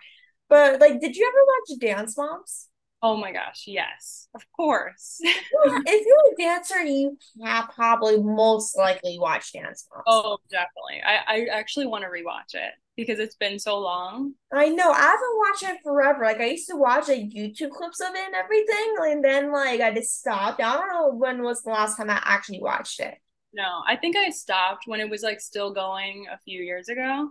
But 0.49 0.81
like, 0.81 1.01
did 1.01 1.17
you 1.17 1.27
ever 1.27 1.45
watch 1.47 1.81
Dance 1.81 2.17
Moms? 2.17 2.69
Oh 3.03 3.17
my 3.17 3.33
gosh, 3.33 3.65
yes, 3.67 4.29
of 4.35 4.45
course. 4.53 5.19
if 5.23 6.07
you're 6.07 6.33
a 6.33 6.37
dancer, 6.37 6.83
you 6.83 7.17
have 7.43 7.71
probably 7.75 8.23
most 8.23 8.77
likely 8.77 9.19
watch 9.19 9.53
Dance 9.55 9.87
Moms. 9.91 10.05
Oh, 10.07 10.39
definitely. 10.51 11.03
I, 11.05 11.17
I 11.27 11.59
actually 11.59 11.87
want 11.87 12.05
to 12.05 12.11
rewatch 12.11 12.55
it 12.55 12.73
because 12.97 13.19
it's 13.19 13.37
been 13.37 13.59
so 13.59 13.79
long. 13.79 14.35
I 14.53 14.69
know. 14.69 14.91
I 14.91 15.01
haven't 15.01 15.39
watched 15.39 15.63
it 15.63 15.83
forever. 15.83 16.25
Like 16.25 16.41
I 16.41 16.51
used 16.51 16.69
to 16.69 16.77
watch 16.77 17.09
like 17.09 17.31
YouTube 17.31 17.71
clips 17.71 18.01
of 18.01 18.15
it 18.15 18.27
and 18.27 18.35
everything, 18.35 18.95
and 18.99 19.25
then 19.25 19.51
like 19.51 19.81
I 19.81 19.95
just 19.95 20.21
stopped. 20.21 20.61
I 20.61 20.75
don't 20.75 20.89
know 20.89 21.15
when 21.15 21.43
was 21.43 21.63
the 21.63 21.71
last 21.71 21.97
time 21.97 22.11
I 22.11 22.21
actually 22.23 22.61
watched 22.61 23.01
it. 23.01 23.15
No, 23.55 23.83
I 23.87 23.97
think 23.97 24.15
I 24.17 24.29
stopped 24.29 24.85
when 24.87 25.01
it 25.01 25.09
was 25.09 25.23
like 25.23 25.41
still 25.41 25.73
going 25.73 26.27
a 26.31 26.39
few 26.39 26.63
years 26.63 26.89
ago. 26.91 27.31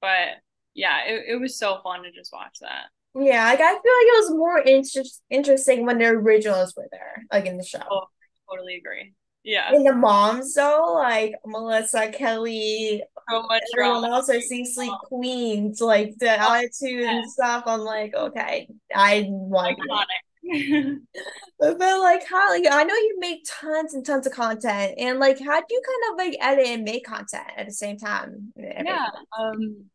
But 0.00 0.40
yeah, 0.74 1.06
it, 1.06 1.24
it 1.28 1.40
was 1.40 1.56
so 1.56 1.80
fun 1.84 2.02
to 2.02 2.10
just 2.10 2.32
watch 2.32 2.58
that. 2.60 2.86
Yeah, 3.16 3.44
like 3.44 3.60
I 3.60 3.70
feel 3.70 3.74
like 3.74 3.82
it 3.84 4.20
was 4.20 4.30
more 4.30 4.58
inter- 4.58 5.08
interesting 5.30 5.86
when 5.86 5.98
the 5.98 6.06
originals 6.06 6.74
were 6.76 6.88
there, 6.90 7.24
like 7.32 7.46
in 7.46 7.56
the 7.56 7.64
show. 7.64 7.80
Oh, 7.88 8.06
totally 8.50 8.76
agree. 8.76 9.12
Yeah. 9.44 9.72
And 9.72 9.86
the 9.86 9.92
moms 9.92 10.54
though, 10.54 10.94
like 10.94 11.34
Melissa 11.46 12.10
Kelly, 12.10 13.02
so 13.30 13.42
much 13.42 13.62
everyone 13.74 14.04
else 14.06 14.30
are 14.30 14.40
Cecily 14.40 14.88
oh. 14.90 14.98
Queens, 15.04 15.80
like 15.80 16.14
the 16.18 16.30
oh, 16.30 16.54
attitude 16.54 17.02
yeah. 17.02 17.18
and 17.18 17.30
stuff. 17.30 17.64
I'm 17.66 17.80
like, 17.80 18.14
okay, 18.14 18.68
I 18.94 19.26
want 19.28 19.78
but, 21.58 21.78
but 21.78 22.00
like 22.00 22.26
how 22.26 22.50
like, 22.50 22.64
I 22.70 22.84
know 22.84 22.94
you 22.94 23.16
make 23.18 23.46
tons 23.46 23.94
and 23.94 24.04
tons 24.04 24.26
of 24.26 24.32
content 24.32 24.94
and 24.98 25.18
like 25.18 25.38
how 25.38 25.58
do 25.58 25.66
you 25.70 25.82
kind 25.86 26.12
of 26.12 26.18
like 26.18 26.36
edit 26.40 26.66
and 26.66 26.84
make 26.84 27.04
content 27.06 27.48
at 27.56 27.66
the 27.66 27.72
same 27.72 27.96
time? 27.96 28.52
Yeah. 28.56 29.08
Um 29.38 29.86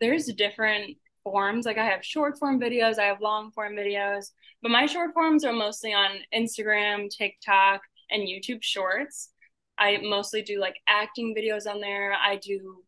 there's 0.00 0.28
a 0.28 0.32
different 0.32 0.96
forms. 1.22 1.66
Like 1.66 1.78
I 1.78 1.86
have 1.86 2.04
short 2.04 2.38
form 2.38 2.60
videos, 2.60 2.98
I 2.98 3.04
have 3.04 3.20
long 3.20 3.50
form 3.52 3.74
videos, 3.74 4.30
but 4.62 4.70
my 4.70 4.86
short 4.86 5.12
forms 5.14 5.44
are 5.44 5.52
mostly 5.52 5.92
on 5.92 6.10
Instagram, 6.34 7.08
TikTok, 7.10 7.80
and 8.10 8.22
YouTube 8.22 8.62
Shorts. 8.62 9.30
I 9.78 9.98
mostly 10.02 10.42
do 10.42 10.60
like 10.60 10.76
acting 10.88 11.34
videos 11.34 11.66
on 11.70 11.80
there. 11.80 12.12
I 12.12 12.36
do 12.36 12.82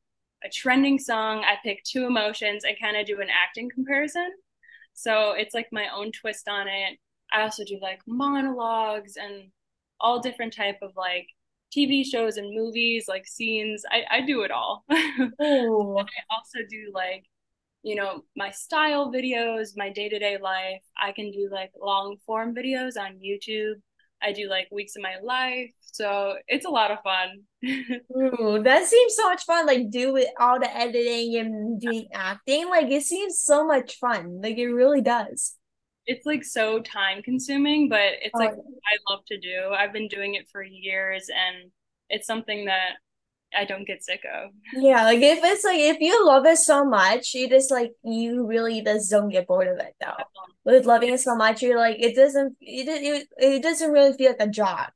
a 0.45 0.49
trending 0.49 0.99
song. 0.99 1.45
I 1.45 1.57
pick 1.63 1.83
two 1.85 2.05
emotions 2.05 2.65
and 2.65 2.77
kind 2.81 2.97
of 2.97 3.07
do 3.07 3.21
an 3.21 3.29
acting 3.31 3.71
comparison. 3.71 4.31
So 4.95 5.33
it's 5.33 5.55
like 5.55 5.69
my 5.73 5.87
own 5.95 6.13
twist 6.13 6.49
on 6.49 6.69
it. 6.69 6.99
I 7.33 7.43
also 7.43 7.65
do 7.65 7.79
like 7.81 8.01
monologues 8.07 9.17
and 9.17 9.51
all 10.01 10.21
different 10.21 10.55
type 10.55 10.79
of 10.83 10.93
like 10.97 11.29
TV 11.75 12.05
shows 12.05 12.37
and 12.37 12.55
movies, 12.55 13.07
like 13.09 13.27
scenes. 13.27 13.85
I, 13.91 14.19
I 14.19 14.21
do 14.27 14.43
it 14.43 14.51
all. 14.51 14.85
I 14.91 16.05
also 16.31 16.59
do 16.69 16.91
like 16.93 17.25
you 17.83 17.97
know, 17.97 18.23
my 18.37 18.51
style 18.51 19.13
videos, 19.13 19.71
my 19.77 19.91
day 19.91 20.09
to 20.09 20.19
day 20.19 20.39
life. 20.41 20.83
I 21.01 21.13
can 21.13 21.31
do 21.31 21.49
like 21.53 21.73
long 21.81 22.17
form 22.25 22.55
videos 22.55 22.97
on 22.99 23.21
YouTube. 23.25 23.75
I 24.23 24.33
do 24.33 24.49
like 24.49 24.69
weeks 24.71 24.95
of 24.97 25.03
my 25.03 25.17
life. 25.23 25.71
So 25.81 26.37
it's 26.47 26.65
a 26.65 26.71
lot 26.71 26.93
of 26.93 26.99
fun. 27.03 27.43
Ooh, 28.17 28.63
that 28.63 28.87
seems 28.87 29.17
so 29.17 29.29
much 29.29 29.45
fun. 29.45 29.67
Like 29.67 29.91
do 29.91 30.17
it 30.17 30.29
all 30.39 30.61
the 30.61 30.75
editing 30.75 31.37
and 31.37 31.81
doing 31.81 32.07
acting. 32.15 32.69
Like 32.69 32.87
it 32.91 33.03
seems 33.03 33.41
so 33.41 33.67
much 33.67 33.97
fun. 33.97 34.41
Like 34.41 34.59
it 34.59 34.69
really 34.69 35.01
does. 35.01 35.57
It's 36.07 36.27
like 36.27 36.45
so 36.45 36.81
time 36.81 37.23
consuming, 37.23 37.89
but 37.89 38.15
it's 38.23 38.35
oh, 38.35 38.39
like 38.39 38.53
I 38.53 39.13
love 39.13 39.21
to 39.27 39.39
do. 39.39 39.71
I've 39.77 39.93
been 39.93 40.09
doing 40.09 40.35
it 40.35 40.49
for 40.51 40.63
years 40.63 41.29
and 41.29 41.71
it's 42.09 42.27
something 42.27 42.67
that 42.67 42.93
I 43.57 43.65
don't 43.65 43.87
get 43.87 44.05
sick 44.05 44.23
of. 44.33 44.51
Yeah, 44.75 45.05
like 45.05 45.21
if 45.21 45.41
it's 45.43 45.65
like 45.65 45.79
if 45.79 46.01
you 46.01 46.27
love 46.27 46.47
it 46.47 46.59
so 46.59 46.85
much, 46.85 47.35
you 47.35 47.49
just 47.49 47.71
like 47.71 47.93
you 48.03 48.47
really 48.47 48.83
just 48.83 49.11
don't 49.11 49.29
get 49.29 49.47
bored 49.47 49.69
of 49.69 49.79
it 49.79 49.95
though. 50.01 50.09
Uh-huh. 50.09 50.53
With 50.65 50.87
loving 50.87 51.13
it 51.13 51.21
so 51.21 51.35
much, 51.35 51.63
you're 51.63 51.79
like 51.79 51.97
it 52.01 52.15
doesn't 52.15 52.57
it 52.61 52.89
it, 52.89 53.29
it 53.39 53.63
doesn't 53.63 53.91
really 53.91 54.17
feel 54.17 54.31
like 54.31 54.49
a 54.49 54.51
job. 54.51 54.91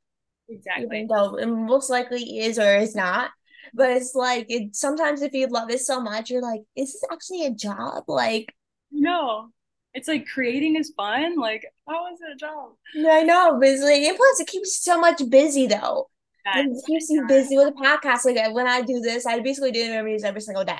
Exactly. 0.49 0.85
Even 0.85 1.07
though 1.07 1.35
it 1.35 1.45
most 1.45 1.89
likely 1.89 2.39
is 2.39 2.57
or 2.57 2.75
is 2.77 2.95
not. 2.95 3.31
But 3.73 3.91
it's 3.91 4.15
like 4.15 4.45
it 4.49 4.75
sometimes 4.75 5.21
if 5.21 5.33
you 5.33 5.47
love 5.47 5.69
it 5.69 5.81
so 5.81 6.01
much, 6.01 6.29
you're 6.29 6.41
like, 6.41 6.61
is 6.75 6.93
this 6.93 7.03
actually 7.11 7.45
a 7.45 7.51
job? 7.51 8.03
Like 8.07 8.53
no. 8.91 9.49
It's 9.93 10.07
like 10.07 10.27
creating 10.27 10.75
is 10.75 10.93
fun. 10.95 11.37
Like, 11.39 11.65
how 11.87 12.13
is 12.13 12.19
it 12.21 12.33
a 12.33 12.35
job? 12.35 12.73
I 12.95 13.23
know, 13.23 13.57
but 13.59 13.67
it's 13.67 13.81
like, 13.81 14.03
and 14.03 14.15
plus 14.15 14.39
it 14.39 14.47
keeps 14.47 14.83
so 14.83 14.99
much 14.99 15.27
busy 15.27 15.65
though 15.65 16.09
it 16.55 16.85
keeps 16.85 17.09
you 17.09 17.25
busy 17.27 17.57
with 17.57 17.67
a 17.67 17.71
podcast. 17.71 18.25
Like 18.25 18.53
when 18.53 18.67
I 18.67 18.81
do 18.81 18.99
this, 18.99 19.25
I 19.25 19.39
basically 19.39 19.71
do 19.71 19.81
interviews 19.81 20.23
every 20.23 20.41
single 20.41 20.63
day. 20.63 20.79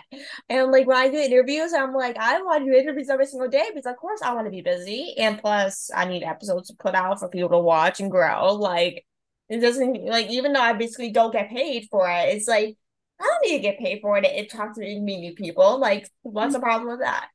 And 0.50 0.72
like 0.72 0.88
when 0.88 0.98
I 0.98 1.10
do 1.10 1.18
interviews, 1.18 1.74
I'm 1.74 1.94
like, 1.94 2.18
I 2.18 2.42
want 2.42 2.66
to 2.66 2.72
do 2.72 2.78
interviews 2.78 3.10
every 3.10 3.26
single 3.26 3.50
day 3.50 3.66
because 3.74 3.86
of 3.86 3.98
course 3.98 4.22
I 4.22 4.34
want 4.34 4.48
to 4.48 4.52
be 4.52 4.62
busy. 4.62 5.16
And 5.18 5.40
plus 5.40 5.90
I 5.96 6.06
need 6.06 6.24
episodes 6.24 6.70
to 6.70 6.76
put 6.76 6.96
out 6.96 7.20
for 7.20 7.30
people 7.30 7.50
to 7.50 7.60
watch 7.60 8.00
and 8.00 8.12
grow. 8.12 8.54
Like 8.54 9.06
it 9.50 9.60
doesn't 9.60 10.06
like 10.06 10.30
even 10.30 10.54
though 10.54 10.62
I 10.62 10.74
basically 10.74 11.12
don't 11.12 11.34
get 11.34 11.50
paid 11.50 11.88
for 11.90 12.10
it, 12.10 12.36
it's 12.36 12.48
like 12.48 12.76
I 13.20 13.24
don't 13.24 13.52
need 13.52 13.58
to 13.58 13.64
get 13.64 13.80
paid 13.80 14.00
for 14.02 14.18
it. 14.18 14.26
It 14.26 14.52
talks 14.52 14.78
to 14.78 14.82
me 14.82 15.20
new 15.20 15.34
people. 15.34 15.80
Like, 15.80 16.08
what's 16.22 16.54
the 16.54 16.60
problem 16.60 16.92
with 16.92 17.00
that? 17.00 17.30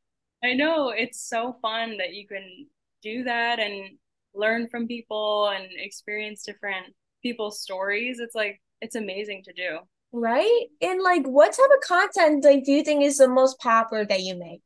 I 0.44 0.54
know 0.54 0.90
it's 0.90 1.20
so 1.20 1.56
fun 1.60 1.96
that 1.98 2.12
you 2.12 2.26
can 2.26 2.66
do 3.02 3.24
that 3.24 3.58
and 3.58 3.98
learn 4.34 4.68
from 4.68 4.86
people 4.86 5.48
and 5.48 5.66
experience 5.76 6.44
different 6.44 6.94
people's 7.22 7.60
stories. 7.60 8.18
It's 8.18 8.34
like 8.34 8.60
it's 8.80 8.96
amazing 8.96 9.42
to 9.44 9.52
do. 9.52 9.78
Right? 10.12 10.66
And 10.80 11.00
like 11.02 11.26
what 11.26 11.52
type 11.52 11.70
of 11.74 11.86
content 11.86 12.44
like 12.44 12.64
do 12.64 12.72
you 12.72 12.82
think 12.82 13.02
is 13.02 13.18
the 13.18 13.28
most 13.28 13.58
popular 13.58 14.04
that 14.04 14.20
you 14.20 14.36
make? 14.36 14.60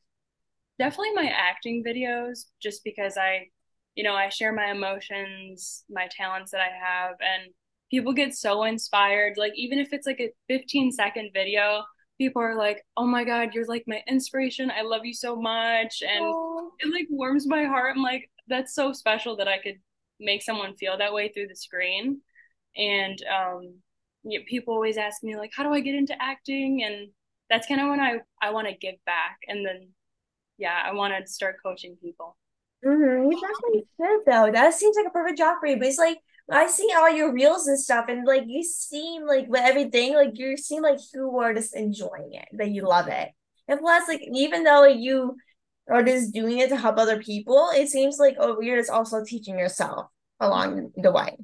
Definitely 0.79 1.15
my 1.15 1.31
acting 1.31 1.85
videos 1.87 2.47
just 2.61 2.83
because 2.85 3.17
I 3.17 3.49
you 3.95 4.05
know, 4.05 4.15
I 4.15 4.29
share 4.29 4.53
my 4.53 4.71
emotions, 4.73 5.85
my 5.89 6.07
talents 6.15 6.51
that 6.51 6.61
I 6.61 6.69
have 6.69 7.17
and 7.21 7.51
people 7.91 8.13
get 8.13 8.35
so 8.35 8.65
inspired 8.65 9.35
like 9.37 9.53
even 9.57 9.79
if 9.79 9.93
it's 9.93 10.07
like 10.07 10.21
a 10.21 10.31
15 10.49 10.93
second 10.93 11.31
video 11.33 11.85
people 12.19 12.41
are 12.41 12.57
like, 12.57 12.83
"Oh 12.97 13.07
my 13.07 13.25
God, 13.25 13.55
you're 13.55 13.67
like 13.67 13.85
my 13.87 14.03
inspiration. 14.09 14.71
I 14.71 14.81
love 14.83 15.05
you 15.05 15.13
so 15.13 15.37
much," 15.37 16.03
and 16.03 16.25
Oh. 16.25 16.73
it 16.81 16.91
like 16.93 17.07
warms 17.11 17.47
my 17.47 17.65
heart. 17.65 17.95
I'm 17.95 18.03
like, 18.03 18.31
that's 18.49 18.75
so 18.75 18.93
special 18.93 19.37
that 19.37 19.49
I 19.49 19.59
could 19.59 19.77
make 20.19 20.43
someone 20.43 20.75
feel 20.77 20.97
that 20.97 21.13
way 21.13 21.29
through 21.29 21.49
the 21.49 21.57
screen. 21.57 22.23
And 22.77 23.19
um, 23.25 23.75
yeah, 24.25 24.41
people 24.49 24.75
always 24.75 24.97
ask 24.97 25.23
me 25.23 25.37
like, 25.37 25.53
"How 25.55 25.63
do 25.63 25.73
I 25.73 25.81
get 25.81 25.95
into 25.95 26.21
acting?" 26.21 26.83
And 26.85 27.09
that's 27.49 27.67
kind 27.67 27.81
of 27.81 27.89
when 27.89 28.01
I 28.01 28.19
I 28.43 28.51
want 28.51 28.69
to 28.69 28.75
give 28.75 28.97
back, 29.07 29.39
and 29.49 29.65
then 29.65 29.89
yeah, 30.59 30.83
I 30.85 30.93
want 30.93 31.15
to 31.19 31.31
start 31.31 31.57
coaching 31.63 31.97
people. 32.03 32.37
Mm-hmm. 32.85 33.31
You 33.31 33.41
definitely 33.41 33.87
should 33.97 34.21
though. 34.27 34.51
That 34.53 34.75
seems 34.75 34.97
like 34.97 35.07
a 35.07 35.11
perfect 35.11 35.39
job 35.39 35.57
for 35.61 35.67
you. 35.67 35.77
But 35.77 35.89
it's 35.89 35.99
like 35.99 36.19
I 36.51 36.69
see 36.69 36.89
all 36.97 37.11
your 37.11 37.33
reels 37.33 37.67
and 37.67 37.79
stuff, 37.79 38.07
and 38.09 38.27
like 38.27 38.45
you 38.47 38.63
seem 38.63 39.27
like 39.27 39.47
with 39.49 39.63
everything, 39.63 40.15
like 40.15 40.33
you 40.35 40.57
seem 40.57 40.83
like 40.83 40.99
you 41.15 41.39
are 41.39 41.55
just 41.55 41.75
enjoying 41.75 42.33
it, 42.33 42.49
that 42.53 42.71
you 42.71 42.87
love 42.87 43.09
it. 43.09 43.31
And 43.69 43.81
plus, 43.81 44.09
like 44.09 44.23
even 44.33 44.65
though 44.65 44.83
like, 44.83 44.99
you 44.99 45.37
are 45.91 46.03
just 46.03 46.33
doing 46.33 46.59
it 46.59 46.69
to 46.69 46.77
help 46.77 46.99
other 46.99 47.21
people, 47.21 47.71
it 47.75 47.89
seems 47.89 48.19
like 48.19 48.37
oh, 48.39 48.61
you're 48.61 48.79
just 48.79 48.91
also 48.91 49.25
teaching 49.25 49.59
yourself 49.59 50.07
along 50.41 50.93
the 50.97 51.11
way. 51.11 51.37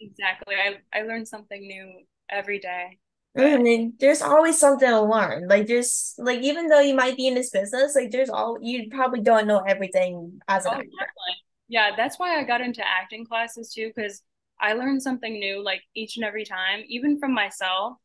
Exactly. 0.00 0.54
I 0.56 0.78
I 0.92 1.02
learn 1.02 1.26
something 1.26 1.60
new 1.66 2.04
every 2.30 2.58
day. 2.58 2.98
But 3.34 3.52
Mhm, 3.52 3.74
and 3.74 3.98
there's 3.98 4.22
always 4.22 4.58
something 4.58 4.88
to 4.88 5.02
learn. 5.02 5.48
Like 5.48 5.66
there's 5.66 6.14
like 6.18 6.40
even 6.40 6.68
though 6.68 6.78
you 6.80 6.94
might 6.94 7.16
be 7.16 7.26
in 7.26 7.34
this 7.34 7.50
business, 7.50 7.94
like 7.96 8.10
there's 8.12 8.30
all 8.30 8.58
you 8.62 8.88
probably 8.90 9.20
don't 9.22 9.46
know 9.48 9.58
everything 9.60 10.40
as 10.48 10.66
an 10.66 10.72
oh, 10.72 10.74
actor. 10.74 10.88
definitely. 10.98 11.36
Yeah, 11.68 11.90
that's 11.96 12.18
why 12.18 12.38
I 12.38 12.44
got 12.44 12.60
into 12.60 12.82
acting 12.86 13.26
classes 13.26 13.72
too, 13.72 13.90
because 13.94 14.22
I 14.60 14.74
learned 14.74 15.02
something 15.02 15.32
new 15.38 15.62
like 15.62 15.82
each 15.94 16.16
and 16.16 16.24
every 16.24 16.44
time, 16.44 16.82
even 16.88 17.18
from 17.18 17.32
myself 17.34 17.96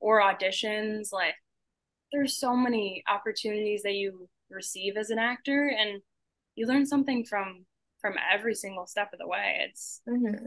or 0.00 0.20
auditions. 0.20 1.12
Like 1.12 1.34
there's 2.12 2.38
so 2.38 2.56
many 2.56 3.04
opportunities 3.08 3.82
that 3.84 3.94
you 3.94 4.28
receive 4.50 4.96
as 4.96 5.10
an 5.10 5.18
actor 5.20 5.68
and 5.78 6.02
you 6.56 6.66
learn 6.66 6.86
something 6.86 7.24
from 7.24 7.66
from 8.00 8.16
every 8.32 8.54
single 8.54 8.86
step 8.86 9.12
of 9.12 9.18
the 9.18 9.28
way. 9.28 9.66
It's 9.68 10.02
hmm 10.06 10.24
yeah. 10.32 10.40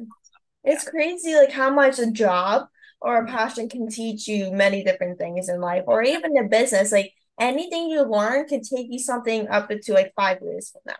It's 0.63 0.87
crazy 0.87 1.35
like 1.35 1.51
how 1.51 1.69
much 1.69 1.99
a 1.99 2.11
job 2.11 2.67
or 2.99 3.17
a 3.17 3.25
mm-hmm. 3.25 3.35
passion 3.35 3.69
can 3.69 3.89
teach 3.89 4.27
you 4.27 4.51
many 4.51 4.83
different 4.83 5.17
things 5.17 5.49
in 5.49 5.61
life 5.61 5.83
or 5.87 6.01
even 6.03 6.37
in 6.37 6.49
business. 6.49 6.91
Like 6.91 7.13
anything 7.39 7.89
you 7.89 8.03
learn 8.03 8.47
can 8.47 8.61
take 8.61 8.87
you 8.89 8.99
something 8.99 9.47
up 9.47 9.71
into 9.71 9.93
like 9.93 10.13
five 10.15 10.39
years 10.41 10.71
from 10.71 10.81
now. 10.87 10.95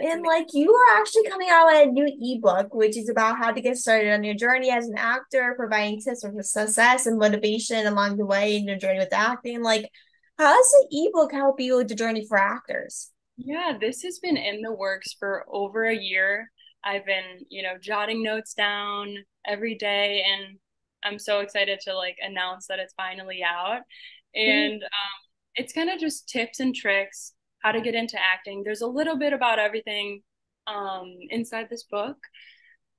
And 0.00 0.22
like 0.22 0.46
you 0.52 0.72
are 0.72 1.00
actually 1.00 1.28
coming 1.28 1.48
out 1.50 1.66
with 1.66 1.88
a 1.88 1.90
new 1.90 2.08
ebook, 2.20 2.72
which 2.72 2.96
is 2.96 3.08
about 3.08 3.36
how 3.36 3.50
to 3.50 3.60
get 3.60 3.76
started 3.76 4.12
on 4.12 4.22
your 4.22 4.34
journey 4.34 4.70
as 4.70 4.86
an 4.86 4.96
actor, 4.96 5.54
providing 5.56 6.00
tips 6.00 6.22
for 6.22 6.42
success 6.42 7.06
and 7.06 7.18
motivation 7.18 7.86
along 7.86 8.16
the 8.16 8.24
way 8.24 8.56
in 8.56 8.64
your 8.64 8.78
journey 8.78 9.00
with 9.00 9.12
acting. 9.12 9.62
Like, 9.62 9.90
how 10.38 10.54
does 10.54 10.70
the 10.70 11.08
ebook 11.08 11.32
help 11.32 11.58
you 11.58 11.76
with 11.76 11.88
the 11.88 11.96
journey 11.96 12.24
for 12.28 12.38
actors? 12.38 13.10
Yeah, 13.36 13.76
this 13.80 14.02
has 14.02 14.20
been 14.20 14.36
in 14.36 14.62
the 14.62 14.72
works 14.72 15.14
for 15.18 15.44
over 15.48 15.84
a 15.84 15.96
year. 15.96 16.50
I've 16.84 17.04
been, 17.04 17.44
you 17.48 17.62
know, 17.62 17.74
jotting 17.80 18.22
notes 18.22 18.54
down 18.54 19.16
every 19.46 19.74
day 19.74 20.24
and 20.26 20.58
I'm 21.04 21.18
so 21.18 21.40
excited 21.40 21.80
to 21.84 21.94
like 21.94 22.16
announce 22.20 22.66
that 22.68 22.78
it's 22.78 22.94
finally 22.94 23.42
out. 23.42 23.82
Mhm. 24.36 24.66
And 24.70 24.82
um, 24.82 24.88
it's 25.54 25.72
kind 25.72 25.90
of 25.90 25.98
just 25.98 26.28
tips 26.28 26.60
and 26.60 26.74
tricks 26.74 27.34
how 27.60 27.72
to 27.72 27.80
get 27.80 27.94
into 27.94 28.18
acting. 28.20 28.62
There's 28.62 28.82
a 28.82 28.86
little 28.86 29.16
bit 29.16 29.32
about 29.32 29.58
everything 29.58 30.22
um, 30.66 31.16
inside 31.30 31.68
this 31.70 31.84
book. 31.84 32.16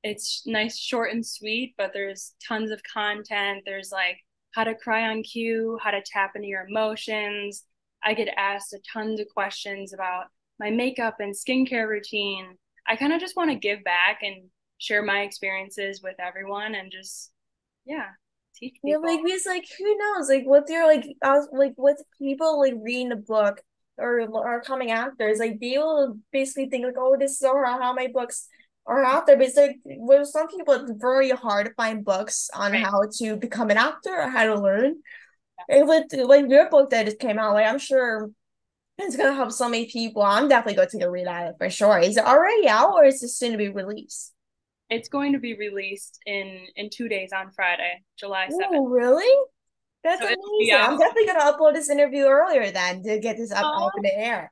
It's 0.03 0.43
nice, 0.45 0.77
short 0.77 1.11
and 1.11 1.25
sweet, 1.25 1.75
but 1.77 1.91
there's 1.93 2.33
tons 2.47 2.71
of 2.71 2.81
content. 2.83 3.63
There's 3.65 3.91
like 3.91 4.17
how 4.53 4.63
to 4.63 4.75
cry 4.75 5.09
on 5.09 5.23
cue, 5.23 5.77
how 5.81 5.91
to 5.91 6.01
tap 6.05 6.31
into 6.35 6.47
your 6.47 6.65
emotions. 6.67 7.65
I 8.03 8.13
get 8.13 8.29
asked 8.37 8.73
a 8.73 8.79
tons 8.93 9.19
of 9.19 9.27
questions 9.27 9.93
about 9.93 10.25
my 10.59 10.69
makeup 10.69 11.17
and 11.19 11.35
skincare 11.35 11.87
routine. 11.87 12.57
I 12.89 12.95
kind 12.95 13.13
of 13.13 13.19
just 13.21 13.35
want 13.37 13.51
to 13.51 13.55
give 13.55 13.83
back 13.83 14.19
and 14.23 14.49
share 14.79 15.03
my 15.03 15.21
experiences 15.21 16.01
with 16.03 16.15
everyone 16.19 16.75
and 16.75 16.91
just, 16.91 17.31
yeah, 17.85 18.07
teach 18.55 18.75
people. 18.83 19.01
Yeah, 19.03 19.15
like 19.15 19.23
because 19.23 19.45
like 19.45 19.65
who 19.77 19.97
knows? 19.97 20.29
Like 20.29 20.43
what 20.45 20.67
they're 20.67 20.87
like 20.87 21.05
uh, 21.21 21.41
like 21.51 21.73
with 21.77 22.01
people 22.19 22.59
like 22.59 22.73
reading 22.81 23.09
the 23.09 23.15
book 23.15 23.61
or 23.97 24.21
or 24.21 24.61
coming 24.61 24.91
actors, 24.91 25.39
like 25.39 25.59
they 25.59 25.77
will 25.77 26.17
basically 26.31 26.69
think 26.69 26.85
like, 26.85 26.95
oh, 26.97 27.17
this 27.19 27.33
is 27.33 27.43
or 27.43 27.65
how 27.65 27.93
my 27.93 28.07
books 28.13 28.47
are 28.87 29.03
out 29.03 29.27
there. 29.27 29.37
But 29.37 29.47
it's 29.47 29.57
like 29.57 29.77
with 29.85 30.27
some 30.27 30.47
people 30.47 30.73
it's 30.73 30.91
very 30.95 31.29
hard 31.31 31.67
to 31.67 31.73
find 31.73 32.03
books 32.05 32.49
on 32.53 32.71
Right. 32.71 32.83
how 32.83 33.03
to 33.19 33.35
become 33.35 33.69
an 33.69 33.77
actor 33.77 34.15
or 34.21 34.29
how 34.29 34.45
to 34.45 34.59
learn. 34.59 34.95
And 35.69 35.87
with 35.87 36.05
like 36.13 36.49
your 36.49 36.69
book 36.69 36.89
that 36.91 37.05
just 37.05 37.19
came 37.19 37.39
out, 37.39 37.53
like 37.53 37.67
I'm 37.67 37.79
sure 37.79 38.29
it's 39.01 39.15
gonna 39.15 39.33
help 39.33 39.51
so 39.51 39.69
many 39.69 39.85
people. 39.87 40.21
I'm 40.21 40.47
definitely 40.47 40.75
going 40.75 40.89
to 40.89 40.97
take 40.97 41.05
a 41.05 41.09
read 41.09 41.27
at 41.27 41.47
it 41.49 41.55
for 41.57 41.69
sure. 41.69 41.99
Is 41.99 42.17
it 42.17 42.25
already 42.25 42.67
out 42.67 42.93
or 42.93 43.05
is 43.05 43.21
it 43.23 43.29
soon 43.29 43.51
to 43.51 43.57
be 43.57 43.69
released? 43.69 44.33
It's 44.89 45.07
going 45.09 45.33
to 45.33 45.39
be 45.39 45.53
released 45.55 46.19
in 46.25 46.65
in 46.75 46.89
two 46.89 47.07
days 47.07 47.31
on 47.31 47.51
Friday, 47.51 48.03
July 48.17 48.47
7th. 48.47 48.75
Oh, 48.75 48.87
really? 48.87 49.45
That's 50.03 50.21
So 50.21 50.27
amazing. 50.27 50.75
I'm 50.75 50.97
definitely 50.97 51.27
gonna 51.27 51.51
upload 51.51 51.73
this 51.73 51.89
interview 51.89 52.25
earlier 52.25 52.71
then 52.71 53.03
to 53.03 53.19
get 53.19 53.37
this 53.37 53.51
up 53.51 53.71
up 53.75 53.93
in 53.97 54.05
Oh, 54.05 54.09
the 54.09 54.17
air. 54.17 54.51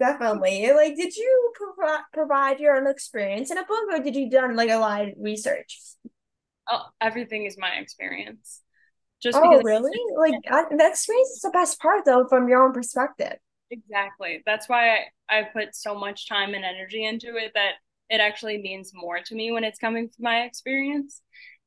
Definitely. 0.00 0.72
Like, 0.72 0.96
did 0.96 1.14
you 1.16 1.52
provide 1.54 2.00
provide 2.12 2.60
your 2.60 2.76
own 2.76 2.86
experience 2.88 3.50
in 3.50 3.58
a 3.58 3.64
book, 3.64 3.84
or 3.92 4.00
did 4.00 4.16
you 4.16 4.28
done 4.30 4.56
like 4.56 4.70
a 4.70 4.78
lot 4.78 5.02
of 5.02 5.14
research? 5.18 5.78
oh, 6.70 6.84
everything 7.00 7.44
is 7.46 7.56
my 7.58 7.70
experience. 7.76 8.60
Just 9.22 9.38
Oh, 9.40 9.60
really? 9.62 9.90
Like, 10.16 10.34
I, 10.48 10.64
the 10.70 10.86
experience 10.88 11.30
is 11.30 11.40
the 11.42 11.50
best 11.50 11.80
part, 11.80 12.04
though, 12.04 12.26
from 12.28 12.48
your 12.48 12.62
own 12.64 12.72
perspective. 12.72 13.36
Exactly. 13.70 14.42
That's 14.46 14.68
why 14.68 14.90
I, 15.28 15.38
I 15.40 15.42
put 15.44 15.74
so 15.74 15.94
much 15.94 16.28
time 16.28 16.54
and 16.54 16.64
energy 16.64 17.04
into 17.04 17.36
it 17.36 17.52
that 17.54 17.72
it 18.08 18.20
actually 18.20 18.58
means 18.58 18.92
more 18.94 19.20
to 19.20 19.34
me 19.34 19.52
when 19.52 19.64
it's 19.64 19.78
coming 19.78 20.08
from 20.08 20.22
my 20.22 20.42
experience. 20.42 21.20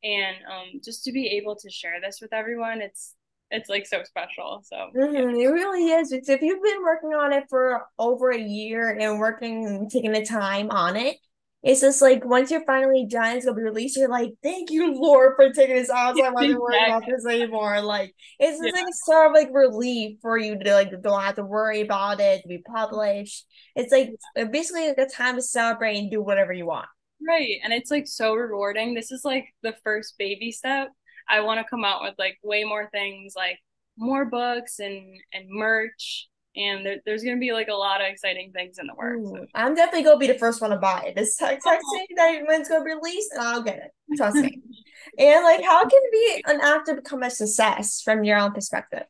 And 0.03 0.38
um, 0.51 0.81
just 0.84 1.03
to 1.03 1.12
be 1.12 1.27
able 1.38 1.55
to 1.58 1.70
share 1.70 2.01
this 2.01 2.20
with 2.22 2.34
everyone, 2.34 2.81
it's 2.81 3.15
it's 3.51 3.70
like 3.70 3.86
so 3.86 4.01
special. 4.03 4.63
So 4.65 4.88
yeah. 5.12 5.22
hmm 5.22 5.29
It 5.36 5.48
really 5.48 5.89
is. 5.91 6.12
It's 6.12 6.29
if 6.29 6.41
you've 6.41 6.63
been 6.63 6.84
working 6.84 7.12
on 7.13 7.31
it 7.34 7.46
for 7.50 7.86
over 7.98 8.31
a 8.31 8.39
year 8.39 8.98
and 9.00 9.20
working 9.20 9.65
and 9.65 9.89
taking 9.89 10.12
the 10.12 10.25
time 10.25 10.70
on 10.70 10.96
it, 10.98 11.17
it's 11.63 11.82
just 11.82 12.01
like 12.01 12.25
once 12.25 12.50
you're 12.51 12.65
finally 12.65 13.06
done, 13.08 13.38
it's 13.38 13.46
gonna 13.46 13.56
be 13.56 13.62
released. 13.63 13.98
You're 13.98 14.10
like, 14.10 14.32
thank 14.41 14.72
you, 14.72 14.94
Lord, 14.96 15.34
for 15.36 15.51
taking 15.51 15.75
this 15.75 15.89
out. 15.89 16.18
So 16.18 16.24
I 16.25 16.30
wasn't 16.32 16.60
worried 16.60 16.84
about 16.88 17.03
this 17.08 17.25
anymore. 17.25 17.82
Like 17.82 18.15
it's 18.39 18.60
Yeah. 18.62 18.72
just 18.72 18.84
like 18.84 18.94
sort 18.94 19.27
of 19.27 19.34
like 19.34 19.50
relief 19.53 20.18
for 20.22 20.38
you 20.38 20.58
to 20.58 20.74
like 20.74 20.89
don't 21.01 21.22
have 21.22 21.36
to 21.36 21.44
worry 21.44 21.82
about 21.82 22.20
it 22.20 22.41
to 22.41 22.48
be 22.48 22.60
published. 22.60 23.46
It's 23.75 23.91
like 23.91 24.10
uh, 24.38 24.46
basically 24.46 24.88
like 24.88 24.98
a 24.98 25.08
time 25.08 25.36
to 25.36 25.41
celebrate 25.41 25.98
and 25.98 26.12
do 26.12 26.22
whatever 26.22 26.51
you 26.53 26.65
want. 26.65 26.88
Right. 27.25 27.60
And 27.63 27.72
it's 27.74 27.91
like 27.91 28.08
so 28.08 28.34
rewarding. 28.34 28.94
This 28.96 29.12
is 29.12 29.24
like 29.24 29.46
the 29.62 29.75
first 29.84 30.15
baby 30.18 30.51
step. 30.51 30.89
I 31.30 31.41
want 31.41 31.60
to 31.60 31.70
come 31.70 31.86
out 31.86 32.01
with 32.01 32.15
like 32.18 32.38
way 32.44 32.63
more 32.63 32.89
things, 32.91 33.34
like 33.36 33.60
more 33.98 34.25
books 34.25 34.80
and 34.80 35.15
and 35.32 35.46
merch. 35.48 36.27
And 36.55 36.86
there, 36.86 36.98
there's 37.05 37.24
gonna 37.24 37.38
be 37.38 37.53
like 37.53 37.70
a 37.70 37.74
lot 37.74 38.01
of 38.01 38.08
exciting 38.08 38.51
things 38.51 38.77
in 38.77 38.88
the 38.88 38.93
works. 38.93 39.29
So. 39.29 39.46
I'm 39.55 39.74
definitely 39.75 40.03
gonna 40.03 40.17
be 40.17 40.27
the 40.27 40.38
first 40.38 40.62
one 40.62 40.72
to 40.72 40.77
buy 40.77 41.03
it. 41.08 41.17
Just 41.17 41.39
text, 41.39 41.65
text 41.65 41.86
Oh. 41.88 42.05
that 42.17 42.43
when 42.46 42.60
it's 42.62 42.70
gonna 42.70 42.84
be 42.84 42.91
released, 42.93 43.31
and 43.34 43.41
I'll 43.41 43.62
get 43.62 43.77
it. 43.77 44.17
Trust 44.17 44.38
me. 44.38 44.62
And 45.17 45.43
like, 45.43 45.63
how 45.63 45.81
can 45.88 46.00
be 46.12 46.43
an 46.46 46.62
actor 46.62 46.93
become 46.93 47.24
a 47.24 47.29
success 47.31 48.01
from 48.03 48.24
your 48.24 48.38
own 48.38 48.51
perspective? 48.51 49.03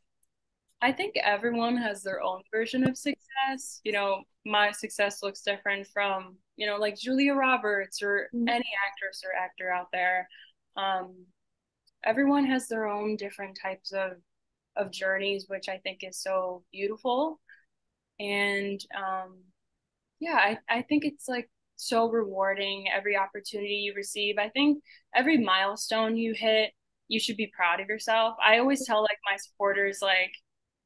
I 0.80 0.90
think 0.90 1.16
everyone 1.22 1.76
has 1.76 2.02
their 2.02 2.22
own 2.22 2.42
version 2.50 2.88
of 2.88 2.96
success. 2.96 3.80
You 3.84 3.92
know, 3.92 4.22
my 4.46 4.72
success 4.72 5.22
looks 5.22 5.42
different 5.42 5.86
from, 5.88 6.36
you 6.56 6.66
know, 6.66 6.76
like 6.76 6.96
Julia 6.98 7.34
Roberts 7.34 8.02
or 8.02 8.28
Mm, 8.34 8.48
any 8.48 8.70
actress 8.88 9.22
or 9.24 9.38
actor 9.38 9.70
out 9.70 9.88
there. 9.92 10.28
Um, 10.76 11.26
everyone 12.04 12.46
has 12.46 12.68
their 12.68 12.86
own 12.88 13.16
different 13.16 13.58
types 13.62 13.92
of 13.92 14.12
of 14.76 14.90
journeys, 14.90 15.46
which 15.48 15.68
I 15.68 15.78
think 15.78 16.00
is 16.02 16.18
so 16.18 16.64
beautiful. 16.72 17.40
And 18.20 18.80
um, 18.96 19.38
yeah, 20.20 20.34
I, 20.36 20.58
I 20.68 20.82
think 20.82 21.04
it's 21.04 21.28
like 21.28 21.50
so 21.76 22.08
rewarding 22.10 22.86
every 22.94 23.16
opportunity 23.16 23.74
you 23.74 23.94
receive. 23.94 24.36
I 24.38 24.48
think 24.48 24.82
every 25.14 25.38
milestone 25.38 26.16
you 26.16 26.34
hit, 26.34 26.72
you 27.08 27.18
should 27.20 27.36
be 27.36 27.52
proud 27.54 27.80
of 27.80 27.88
yourself. 27.88 28.36
I 28.44 28.58
always 28.58 28.86
tell 28.86 29.02
like 29.02 29.18
my 29.28 29.36
supporters, 29.36 29.98
like, 30.00 30.32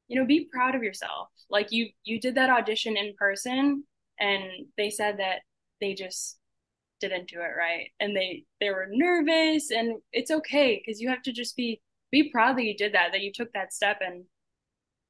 you 0.08 0.18
know, 0.18 0.26
be 0.26 0.48
proud 0.52 0.74
of 0.74 0.82
yourself. 0.82 1.28
Like 1.50 1.68
you 1.70 1.88
you 2.04 2.20
did 2.20 2.34
that 2.36 2.50
audition 2.50 2.96
in 2.96 3.14
person 3.18 3.84
and 4.18 4.42
they 4.76 4.90
said 4.90 5.18
that 5.18 5.40
they 5.80 5.94
just 5.94 6.38
didn't 7.00 7.28
do 7.28 7.40
it 7.40 7.52
right 7.58 7.90
and 8.00 8.16
they 8.16 8.44
they 8.58 8.70
were 8.70 8.86
nervous 8.90 9.70
and 9.70 10.00
it's 10.12 10.30
okay 10.30 10.80
because 10.82 11.00
you 11.00 11.10
have 11.10 11.22
to 11.22 11.32
just 11.32 11.54
be 11.54 11.80
be 12.10 12.30
proud 12.30 12.56
that 12.56 12.64
you 12.64 12.76
did 12.76 12.94
that 12.94 13.12
that 13.12 13.22
you 13.22 13.32
took 13.32 13.52
that 13.52 13.72
step 13.72 13.98
and 14.00 14.24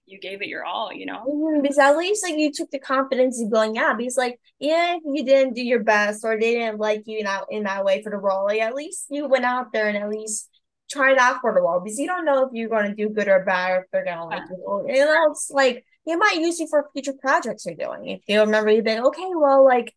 you 0.06 0.20
gave 0.20 0.40
it 0.40 0.48
your 0.48 0.64
all 0.64 0.92
you 0.92 1.04
know 1.04 1.24
mm-hmm, 1.28 1.62
because 1.62 1.78
at 1.78 1.96
least 1.96 2.22
like 2.22 2.38
you 2.38 2.52
took 2.52 2.70
the 2.70 2.78
confidence 2.78 3.40
of 3.42 3.50
going 3.50 3.76
out 3.76 3.98
because 3.98 4.16
like 4.16 4.38
yeah 4.60 4.96
you 5.04 5.24
didn't 5.24 5.54
do 5.54 5.62
your 5.62 5.82
best 5.82 6.24
or 6.24 6.38
they 6.38 6.54
didn't 6.54 6.78
like 6.78 7.02
you 7.06 7.18
in 7.18 7.24
that 7.24 7.44
in 7.50 7.64
that 7.64 7.84
way 7.84 8.02
for 8.02 8.10
the 8.10 8.16
role 8.16 8.44
like 8.44 8.60
at 8.60 8.74
least 8.74 9.06
you 9.10 9.28
went 9.28 9.44
out 9.44 9.72
there 9.72 9.88
and 9.88 9.96
at 9.96 10.08
least 10.08 10.48
tried 10.88 11.18
out 11.18 11.40
for 11.40 11.52
the 11.52 11.60
role 11.60 11.80
because 11.80 11.98
you 11.98 12.06
don't 12.06 12.24
know 12.24 12.44
if 12.46 12.50
you're 12.52 12.68
going 12.68 12.86
to 12.88 12.94
do 12.94 13.12
good 13.12 13.26
or 13.26 13.44
bad 13.44 13.72
or 13.72 13.78
if 13.80 13.84
they're 13.92 14.04
going 14.04 14.16
to 14.16 14.24
like 14.24 14.42
you 14.48 14.62
or, 14.64 14.88
you 14.88 15.04
know 15.04 15.26
it's 15.30 15.50
like 15.50 15.84
they 16.06 16.14
might 16.14 16.36
use 16.36 16.60
you 16.60 16.68
for 16.68 16.88
future 16.92 17.14
projects 17.20 17.66
you're 17.66 17.74
doing 17.74 18.06
if 18.06 18.20
you 18.28 18.40
remember 18.40 18.70
you 18.70 18.82
think 18.82 19.04
okay 19.04 19.28
well 19.34 19.64
like 19.64 19.92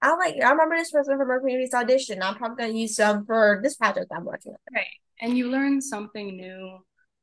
I 0.00 0.16
like 0.16 0.34
I 0.42 0.50
remember 0.50 0.76
this 0.76 0.90
person 0.90 1.16
from 1.16 1.30
our 1.30 1.38
community's 1.38 1.72
audition. 1.72 2.22
I'm 2.22 2.34
probably 2.34 2.64
gonna 2.64 2.76
use 2.76 2.96
some 2.96 3.24
for 3.24 3.60
this 3.62 3.76
project 3.76 4.10
I'm 4.12 4.24
working 4.24 4.50
on. 4.50 4.58
Right. 4.74 4.86
And 5.22 5.38
you 5.38 5.50
learn 5.50 5.80
something 5.80 6.36
new 6.36 6.80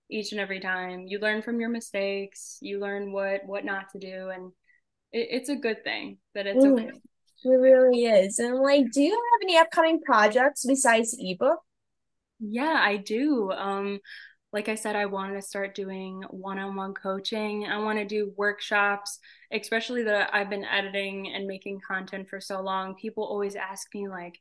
each 0.10 0.32
and 0.32 0.42
every 0.42 0.60
time. 0.60 1.06
You 1.08 1.20
learn 1.20 1.44
from 1.44 1.60
your 1.60 1.70
mistakes, 1.70 2.58
you 2.62 2.80
learn 2.80 3.12
what 3.12 3.46
what 3.46 3.66
not 3.66 3.92
to 3.92 4.00
do 4.00 4.30
and 4.30 4.52
it, 5.12 5.28
it's 5.32 5.50
a 5.50 5.56
good 5.56 5.84
thing 5.84 6.18
that 6.36 6.48
it's 6.48 6.66
mm, 6.66 6.74
okay. 6.74 6.90
It 7.46 7.50
really 7.50 8.06
is. 8.06 8.40
And 8.40 8.60
like, 8.60 8.92
do 8.92 9.02
you 9.02 9.12
have 9.12 9.48
any 9.48 9.58
upcoming 9.58 10.02
projects 10.02 10.66
besides 10.66 11.16
ebook? 11.20 11.60
Yeah, 12.40 12.80
I 12.82 12.98
do. 12.98 13.52
Um 13.52 14.00
like 14.52 14.68
I 14.70 14.76
said, 14.76 14.96
I 14.96 15.06
want 15.06 15.36
to 15.36 15.42
start 15.44 15.76
doing 15.76 16.24
one 16.32 16.58
on 16.60 16.76
one 16.76 16.94
coaching. 16.96 17.68
I 17.68 17.78
want 17.80 18.00
to 18.00 18.06
do 18.06 18.34
workshops, 18.36 19.20
especially 19.54 20.04
that 20.04 20.34
I've 20.34 20.50
been 20.50 20.66
editing 20.66 21.32
and 21.36 21.48
making 21.48 21.82
content 21.88 22.30
for 22.30 22.42
so 22.42 22.62
long. 22.62 22.96
People 22.96 23.24
always 23.26 23.56
ask 23.56 23.88
me, 23.94 24.08
like, 24.08 24.40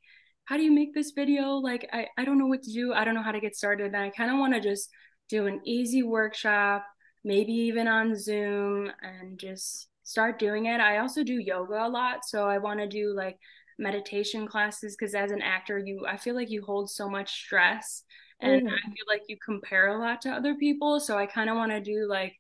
how 0.49 0.57
do 0.57 0.63
you 0.63 0.73
make 0.73 0.95
this 0.95 1.11
video? 1.11 1.57
Like, 1.57 1.87
I, 1.93 2.07
I 2.17 2.25
don't 2.25 2.39
know 2.39 2.47
what 2.47 2.63
to 2.63 2.73
do. 2.73 2.95
I 2.95 3.05
don't 3.05 3.15
know 3.15 3.23
how 3.23 3.33
to 3.33 3.41
get 3.41 3.55
started. 3.55 3.89
And 3.89 3.97
I 3.97 4.09
kind 4.09 4.31
of 4.31 4.39
want 4.39 4.55
to 4.55 4.61
just 4.61 4.89
do 5.29 5.47
an 5.47 5.61
easy 5.65 6.03
workshop, 6.03 6.87
maybe 7.23 7.53
even 7.53 7.87
on 7.87 8.19
Zoom, 8.19 8.91
and 9.03 9.39
just 9.39 9.89
start 10.05 10.39
doing 10.39 10.65
it. 10.65 10.81
I 10.81 11.01
also 11.01 11.23
do 11.23 11.35
yoga 11.35 11.87
a 11.87 11.89
lot. 11.91 12.25
So 12.25 12.49
I 12.49 12.57
want 12.57 12.81
to 12.81 12.89
do 12.89 13.15
like 13.15 13.37
meditation 13.79 14.47
classes 14.47 14.97
because 14.99 15.15
as 15.15 15.33
an 15.33 15.43
actor, 15.43 15.79
you, 15.79 16.07
I 16.09 16.17
feel 16.17 16.35
like 16.35 16.51
you 16.51 16.63
hold 16.63 16.89
so 16.91 17.11
much 17.11 17.31
stress 17.31 18.05
and 18.41 18.63
mm-hmm. 18.63 18.75
I 18.75 18.87
feel 18.87 19.05
like 19.07 19.25
you 19.29 19.37
compare 19.45 19.89
a 19.89 20.01
lot 20.01 20.23
to 20.23 20.31
other 20.31 20.55
people. 20.55 20.99
So 20.99 21.19
I 21.19 21.27
kind 21.27 21.51
of 21.51 21.57
want 21.57 21.73
to 21.73 21.81
do 21.83 22.07
like 22.09 22.35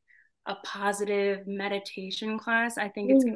a 0.46 0.54
positive 0.64 1.46
meditation 1.46 2.38
class. 2.38 2.78
I 2.78 2.88
think 2.88 3.10
it's 3.10 3.26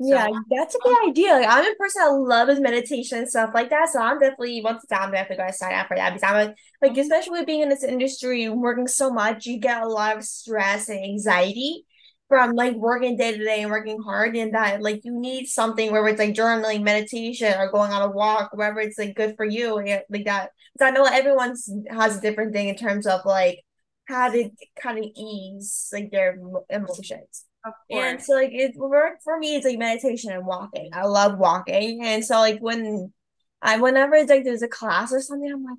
mm-hmm. 0.00 0.10
So, 0.10 0.14
yeah, 0.14 0.28
that's 0.50 0.74
a 0.74 0.78
good 0.78 1.08
idea. 1.08 1.32
Like, 1.32 1.48
I'm 1.48 1.64
a 1.64 1.74
person 1.76 2.02
that 2.02 2.12
loves 2.12 2.60
meditation 2.60 3.18
and 3.18 3.28
stuff 3.28 3.50
like 3.54 3.70
that. 3.70 3.90
So 3.90 4.00
I'm 4.00 4.18
definitely 4.18 4.62
once 4.62 4.84
it's 4.84 4.92
out, 4.92 5.02
I'm 5.02 5.12
definitely 5.12 5.36
gonna 5.36 5.52
sign 5.52 5.74
up 5.74 5.88
for 5.88 5.96
that 5.96 6.14
because 6.14 6.28
I'm 6.28 6.48
a, 6.48 6.54
like, 6.86 6.96
especially 6.96 7.44
being 7.44 7.62
in 7.62 7.68
this 7.68 7.84
industry, 7.84 8.48
working 8.48 8.88
so 8.88 9.10
much, 9.10 9.46
you 9.46 9.58
get 9.58 9.82
a 9.82 9.88
lot 9.88 10.16
of 10.16 10.24
stress 10.24 10.88
and 10.88 11.04
anxiety 11.04 11.84
from 12.28 12.52
like 12.52 12.74
working 12.74 13.16
day 13.16 13.36
to 13.36 13.44
day 13.44 13.62
and 13.62 13.70
working 13.70 14.00
hard 14.02 14.34
and 14.34 14.54
that 14.54 14.80
like 14.80 15.04
you 15.04 15.12
need 15.18 15.46
something 15.46 15.92
where 15.92 16.06
it's 16.08 16.18
like 16.18 16.34
journaling 16.34 16.82
meditation 16.82 17.52
or 17.58 17.70
going 17.70 17.92
on 17.92 18.02
a 18.02 18.10
walk 18.10 18.50
wherever 18.54 18.80
it's 18.80 18.98
like 18.98 19.14
good 19.14 19.36
for 19.36 19.44
you 19.44 19.76
like 19.76 20.24
that 20.24 20.50
because 20.72 20.88
i 20.88 20.90
know 20.90 21.04
everyone's 21.04 21.70
has 21.90 22.16
a 22.16 22.20
different 22.20 22.52
thing 22.52 22.68
in 22.68 22.76
terms 22.76 23.06
of 23.06 23.20
like 23.26 23.60
how 24.08 24.30
to 24.30 24.50
kind 24.80 24.98
of 24.98 25.04
ease 25.16 25.90
like 25.92 26.10
their 26.10 26.38
emotions 26.70 27.44
and 27.90 28.22
so 28.22 28.34
like 28.34 28.50
it 28.52 28.76
work 28.76 29.14
for 29.22 29.38
me 29.38 29.56
it's 29.56 29.64
like 29.64 29.78
meditation 29.78 30.30
and 30.30 30.46
walking 30.46 30.90
i 30.92 31.04
love 31.04 31.38
walking 31.38 32.04
and 32.04 32.24
so 32.24 32.36
like 32.36 32.58
when 32.60 33.12
i 33.62 33.78
whenever 33.78 34.14
it's 34.14 34.30
like 34.30 34.44
there's 34.44 34.62
a 34.62 34.68
class 34.68 35.12
or 35.12 35.20
something 35.20 35.50
i'm 35.50 35.64
like 35.64 35.78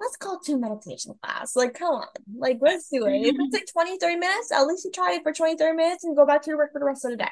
let's 0.00 0.16
go 0.16 0.38
to 0.44 0.58
meditation 0.58 1.14
class. 1.22 1.56
Like, 1.56 1.74
come 1.74 1.94
on. 1.94 2.06
Like, 2.36 2.58
let's 2.60 2.88
do 2.90 3.06
it. 3.06 3.26
If 3.26 3.36
it's 3.38 3.54
like 3.54 3.86
20, 3.86 3.98
30 3.98 4.16
minutes, 4.16 4.52
at 4.52 4.66
least 4.66 4.84
you 4.84 4.90
try 4.90 5.14
it 5.14 5.22
for 5.22 5.32
20, 5.32 5.56
30 5.56 5.76
minutes 5.76 6.04
and 6.04 6.16
go 6.16 6.26
back 6.26 6.42
to 6.42 6.50
your 6.50 6.58
work 6.58 6.72
for 6.72 6.78
the 6.78 6.84
rest 6.84 7.04
of 7.04 7.12
the 7.12 7.16
day. 7.18 7.28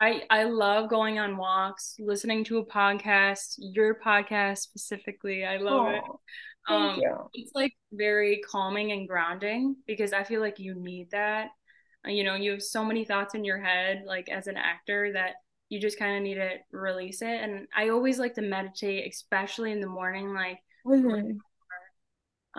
I, 0.00 0.22
I 0.30 0.44
love 0.44 0.90
going 0.90 1.18
on 1.18 1.36
walks, 1.36 1.96
listening 2.00 2.44
to 2.44 2.58
a 2.58 2.66
podcast, 2.66 3.54
your 3.58 3.94
podcast 3.94 4.58
specifically. 4.58 5.44
I 5.44 5.58
love 5.58 5.86
oh, 5.86 5.88
it. 5.88 6.02
Um, 6.68 7.00
it's 7.34 7.52
like 7.54 7.72
very 7.92 8.40
calming 8.48 8.92
and 8.92 9.08
grounding 9.08 9.76
because 9.86 10.12
I 10.12 10.24
feel 10.24 10.40
like 10.40 10.58
you 10.58 10.74
need 10.74 11.10
that. 11.10 11.48
You 12.04 12.24
know, 12.24 12.34
you 12.34 12.52
have 12.52 12.62
so 12.62 12.84
many 12.84 13.04
thoughts 13.04 13.34
in 13.34 13.44
your 13.44 13.58
head, 13.58 14.04
like 14.06 14.28
as 14.28 14.48
an 14.48 14.56
actor, 14.56 15.12
that 15.12 15.34
you 15.68 15.80
just 15.80 15.98
kind 15.98 16.16
of 16.16 16.22
need 16.22 16.34
to 16.34 16.50
release 16.70 17.22
it. 17.22 17.40
And 17.40 17.66
I 17.74 17.88
always 17.88 18.18
like 18.18 18.34
to 18.34 18.42
meditate, 18.42 19.10
especially 19.10 19.72
in 19.72 19.80
the 19.80 19.86
morning, 19.86 20.34
like 20.34 20.58
mm-hmm. 20.86 21.38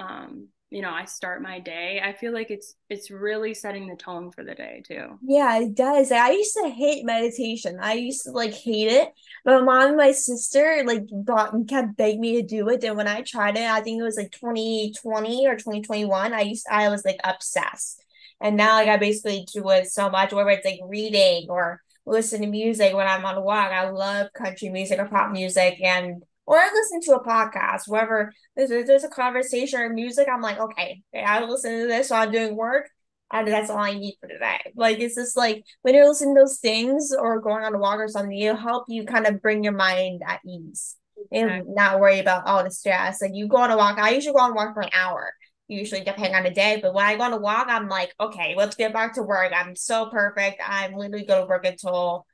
um 0.01 0.47
you 0.71 0.81
know 0.81 0.89
i 0.89 1.05
start 1.05 1.43
my 1.43 1.59
day. 1.59 2.01
I 2.03 2.13
feel 2.13 2.33
like 2.33 2.49
it's 2.49 2.73
it's 2.89 3.11
really 3.11 3.53
setting 3.53 3.87
the 3.87 3.95
tone 3.95 4.31
for 4.31 4.43
the 4.43 4.55
day 4.55 4.81
too. 4.87 5.19
Yeah 5.21 5.59
it 5.59 5.75
does. 5.75 6.11
I 6.11 6.31
used 6.31 6.57
to 6.63 6.69
hate 6.69 7.05
meditation. 7.05 7.77
I 7.79 7.93
used 7.93 8.23
to 8.23 8.31
like 8.31 8.55
hate 8.55 8.87
it. 8.87 9.09
But 9.45 9.59
my 9.59 9.65
mom 9.65 9.87
and 9.89 9.97
my 9.97 10.11
sister 10.11 10.81
like 10.83 11.03
brought 11.07 11.53
and 11.53 11.67
kept 11.67 11.95
begging 11.97 12.21
me 12.21 12.41
to 12.41 12.47
do 12.47 12.67
it. 12.69 12.83
And 12.83 12.97
when 12.97 13.07
i 13.07 13.21
tried 13.21 13.57
it 13.57 13.69
i 13.69 13.81
think 13.81 13.99
it 13.99 14.03
was 14.03 14.17
like 14.17 14.31
2020 14.31 15.47
or 15.47 15.55
2021 15.55 16.33
i 16.33 16.41
used 16.41 16.65
i 16.71 16.89
was 16.89 17.05
like 17.05 17.19
obsessed 17.23 18.03
and 18.41 18.57
now 18.57 18.75
like 18.75 18.87
i 18.87 18.97
basically 18.97 19.45
do 19.53 19.69
it 19.69 19.87
so 19.87 20.09
much 20.09 20.31
whether 20.33 20.49
it's 20.49 20.65
like 20.65 20.79
reading 20.85 21.47
or 21.49 21.81
listen 22.05 22.41
to 22.41 22.47
music 22.47 22.93
when 22.93 23.07
i'm 23.07 23.25
on 23.25 23.35
a 23.35 23.41
walk 23.41 23.71
i 23.71 23.89
love 23.89 24.27
country 24.33 24.69
music 24.69 24.99
or 24.99 25.05
pop 25.05 25.31
music 25.31 25.79
and 25.81 26.23
or 26.45 26.57
I 26.57 26.69
listen 26.73 27.01
to 27.01 27.19
a 27.19 27.23
podcast, 27.23 27.87
wherever 27.87 28.31
there's, 28.55 28.69
there's 28.85 29.03
a 29.03 29.09
conversation 29.09 29.79
or 29.79 29.89
music, 29.89 30.27
I'm 30.31 30.41
like, 30.41 30.59
okay, 30.59 31.01
I 31.15 31.43
listen 31.43 31.71
to 31.81 31.87
this 31.87 32.09
while 32.09 32.23
I'm 32.23 32.31
doing 32.31 32.55
work. 32.55 32.89
And 33.31 33.47
that's 33.47 33.71
all 33.71 33.79
I 33.79 33.93
need 33.93 34.15
for 34.19 34.27
today. 34.27 34.59
Like 34.75 34.99
it's 34.99 35.15
just 35.15 35.35
like 35.35 35.63
when 35.81 35.95
you're 35.95 36.07
listening 36.07 36.35
to 36.35 36.41
those 36.41 36.59
things 36.59 37.11
or 37.17 37.41
going 37.41 37.63
on 37.63 37.73
a 37.73 37.79
walk 37.79 37.97
or 37.97 38.07
something, 38.07 38.37
it'll 38.37 38.55
help 38.55 38.85
you 38.89 39.05
kind 39.05 39.25
of 39.25 39.41
bring 39.41 39.63
your 39.63 39.73
mind 39.73 40.21
at 40.27 40.41
ease 40.45 40.97
and 41.31 41.63
not 41.67 41.99
worry 41.99 42.19
about 42.19 42.45
all 42.45 42.63
the 42.63 42.69
stress. 42.69 43.21
Like 43.21 43.31
you 43.33 43.47
go 43.47 43.57
on 43.57 43.71
a 43.71 43.77
walk. 43.77 43.97
I 43.97 44.11
usually 44.11 44.33
go 44.33 44.41
on 44.43 44.51
a 44.51 44.53
walk 44.53 44.75
for 44.75 44.81
an 44.81 44.91
hour, 44.93 45.33
usually 45.67 46.01
depending 46.01 46.35
on 46.35 46.43
the 46.43 46.51
day. 46.51 46.79
But 46.81 46.93
when 46.93 47.05
I 47.05 47.15
go 47.15 47.23
on 47.23 47.33
a 47.33 47.37
walk, 47.37 47.67
I'm 47.69 47.87
like, 47.87 48.13
okay, 48.19 48.53
let's 48.55 48.75
get 48.75 48.93
back 48.93 49.15
to 49.15 49.23
work. 49.23 49.51
I'm 49.55 49.75
so 49.75 50.07
perfect. 50.07 50.61
I'm 50.65 50.93
literally 50.93 51.25
gonna 51.25 51.45
work 51.45 51.65
until 51.65 52.25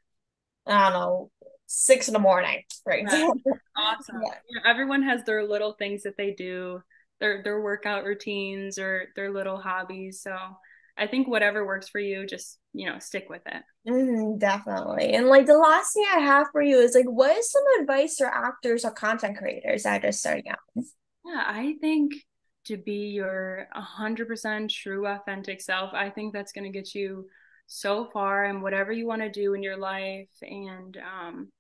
I 0.65 0.89
don't 0.89 0.99
know, 0.99 1.31
six 1.67 2.07
in 2.07 2.13
the 2.13 2.19
morning, 2.19 2.63
right? 2.85 3.05
Awesome. 3.77 4.21
Yeah. 4.21 4.59
everyone 4.69 5.03
has 5.03 5.23
their 5.23 5.47
little 5.47 5.71
things 5.71 6.03
that 6.03 6.17
they 6.17 6.31
do, 6.31 6.81
their 7.21 7.41
their 7.43 7.61
workout 7.61 8.03
routines 8.03 8.77
or 8.77 9.05
their 9.15 9.31
little 9.31 9.57
hobbies. 9.57 10.21
So 10.21 10.35
I 10.97 11.07
think 11.07 11.29
whatever 11.29 11.65
works 11.65 11.87
for 11.87 11.99
you, 11.99 12.27
just 12.27 12.59
you 12.73 12.89
know, 12.89 12.99
stick 12.99 13.27
with 13.29 13.41
it. 13.45 13.63
Mm-hmm, 13.89 14.37
definitely. 14.37 15.13
And 15.13 15.27
like 15.27 15.45
the 15.45 15.57
last 15.57 15.93
thing 15.93 16.05
I 16.13 16.19
have 16.19 16.47
for 16.51 16.61
you 16.61 16.79
is 16.79 16.93
like, 16.93 17.05
what 17.05 17.37
is 17.37 17.49
some 17.49 17.63
advice 17.79 18.17
for 18.17 18.27
actors 18.27 18.83
or 18.83 18.91
content 18.91 19.37
creators 19.37 19.83
that 19.83 20.03
are 20.03 20.07
just 20.07 20.19
starting 20.19 20.49
out? 20.49 20.57
Yeah, 20.75 21.43
I 21.45 21.75
think 21.79 22.13
to 22.69 22.77
be 22.77 23.10
your 23.10 23.67
100% 23.75 24.69
true 24.69 25.08
authentic 25.08 25.60
self. 25.62 25.91
I 25.93 26.10
think 26.10 26.34
that's 26.34 26.51
going 26.51 26.71
to 26.71 26.77
get 26.77 26.93
you 26.93 27.27
so 27.67 28.05
far 28.13 28.45
and 28.45 28.62
whatever 28.62 28.91
you 28.91 29.08
want 29.08 29.21
to 29.21 29.29
do 29.29 29.53
in 29.53 29.63
your 29.63 29.77
life. 29.77 30.29
And 30.41 30.97
um, 30.97 31.51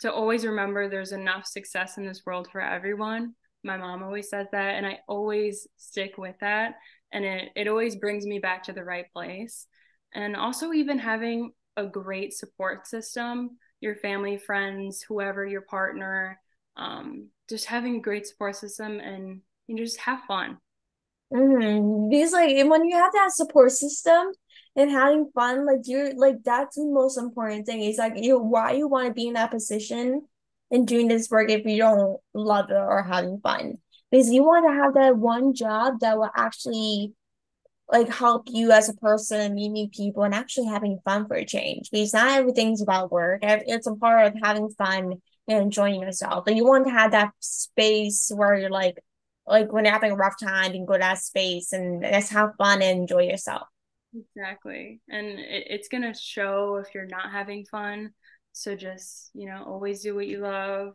to 0.00 0.12
always 0.12 0.46
remember 0.46 0.88
there's 0.88 1.12
enough 1.12 1.46
success 1.46 1.98
in 1.98 2.06
this 2.06 2.22
world 2.24 2.48
for 2.50 2.60
everyone. 2.60 3.34
My 3.62 3.76
mom 3.76 4.02
always 4.02 4.30
says 4.30 4.46
that 4.52 4.76
and 4.76 4.86
i 4.86 5.00
always 5.08 5.66
stick 5.76 6.16
with 6.16 6.36
that. 6.40 6.76
And 7.12 7.24
it, 7.24 7.50
it 7.54 7.68
always 7.68 7.96
brings 7.96 8.24
me 8.24 8.38
back 8.38 8.64
to 8.64 8.72
the 8.72 8.84
right 8.84 9.10
place. 9.12 9.66
And 10.14 10.34
also 10.34 10.72
even 10.72 10.98
having 10.98 11.52
a 11.76 11.86
great 11.86 12.32
support 12.32 12.86
system 12.86 13.58
your 13.80 13.94
family 13.94 14.36
friends 14.36 15.02
whoever 15.02 15.46
your 15.46 15.60
partner 15.60 16.40
um, 16.76 17.28
just 17.48 17.66
having 17.66 17.96
a 17.96 18.00
great 18.00 18.26
support 18.26 18.56
system 18.56 19.00
and 19.00 19.40
you 19.68 19.76
just 19.76 20.00
have 20.00 20.22
fun. 20.26 20.58
Mm-hmm. 21.32 22.08
because 22.08 22.32
like 22.32 22.56
when 22.70 22.86
you 22.86 22.96
have 22.96 23.12
that 23.12 23.32
support 23.32 23.70
system 23.70 24.28
and 24.74 24.90
having 24.90 25.30
fun 25.34 25.66
like 25.66 25.80
you're 25.84 26.14
like 26.14 26.36
that's 26.42 26.76
the 26.76 26.86
most 26.86 27.18
important 27.18 27.66
thing. 27.66 27.82
Is 27.82 27.98
like 27.98 28.14
you 28.16 28.38
why 28.38 28.72
you 28.72 28.88
want 28.88 29.08
to 29.08 29.12
be 29.12 29.28
in 29.28 29.34
that 29.34 29.50
position 29.50 30.22
and 30.70 30.86
doing 30.86 31.08
this 31.08 31.28
work 31.30 31.50
if 31.50 31.66
you 31.66 31.76
don't 31.78 32.18
love 32.32 32.70
it 32.70 32.74
or 32.74 33.02
having 33.02 33.40
fun. 33.40 33.78
Because 34.10 34.30
you 34.30 34.42
want 34.42 34.66
to 34.66 34.82
have 34.82 34.94
that 34.94 35.18
one 35.18 35.54
job 35.54 36.00
that 36.00 36.16
will 36.16 36.30
actually 36.34 37.12
like 37.90 38.08
help 38.08 38.44
you 38.48 38.70
as 38.70 38.88
a 38.88 38.94
person 38.94 39.40
and 39.40 39.54
meet 39.54 39.68
new 39.68 39.88
people 39.88 40.22
and 40.22 40.34
actually 40.34 40.66
having 40.66 40.98
fun 41.04 41.26
for 41.26 41.36
a 41.36 41.44
change. 41.44 41.90
Because 41.90 42.14
not 42.14 42.30
everything's 42.30 42.80
about 42.80 43.12
work. 43.12 43.40
It's 43.42 43.86
a 43.86 43.94
part 43.94 44.26
of 44.26 44.34
having 44.42 44.70
fun 44.70 45.20
and 45.46 45.62
enjoying 45.62 46.00
yourself. 46.00 46.46
And 46.46 46.56
you 46.56 46.64
want 46.64 46.86
to 46.86 46.92
have 46.92 47.10
that 47.10 47.32
space 47.40 48.30
where 48.34 48.54
you're 48.54 48.70
like 48.70 48.98
like 49.48 49.72
when 49.72 49.84
you're 49.84 49.92
having 49.92 50.12
a 50.12 50.16
rough 50.16 50.38
time 50.38 50.72
you 50.72 50.78
can 50.78 50.86
go 50.86 50.94
to 50.94 51.00
that 51.00 51.18
space 51.18 51.72
and 51.72 52.02
just 52.02 52.32
have 52.32 52.50
fun 52.58 52.82
and 52.82 53.00
enjoy 53.00 53.22
yourself 53.22 53.66
Exactly. 54.14 55.00
And 55.08 55.38
it, 55.38 55.66
it's 55.68 55.88
going 55.88 56.02
to 56.02 56.14
show 56.18 56.76
if 56.76 56.94
you're 56.94 57.06
not 57.06 57.30
having 57.30 57.64
fun. 57.66 58.10
So 58.52 58.74
just, 58.74 59.30
you 59.34 59.46
know, 59.46 59.62
always 59.66 60.02
do 60.02 60.14
what 60.14 60.26
you 60.26 60.38
love, 60.38 60.94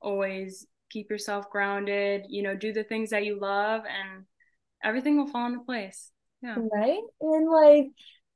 always 0.00 0.66
keep 0.90 1.10
yourself 1.10 1.50
grounded, 1.50 2.26
you 2.28 2.42
know, 2.42 2.54
do 2.54 2.72
the 2.72 2.84
things 2.84 3.10
that 3.10 3.24
you 3.24 3.38
love 3.38 3.82
and 3.86 4.24
everything 4.82 5.16
will 5.16 5.26
fall 5.26 5.46
into 5.46 5.60
place. 5.60 6.10
Yeah. 6.42 6.56
Right. 6.72 7.00
And 7.20 7.50
like, 7.50 7.88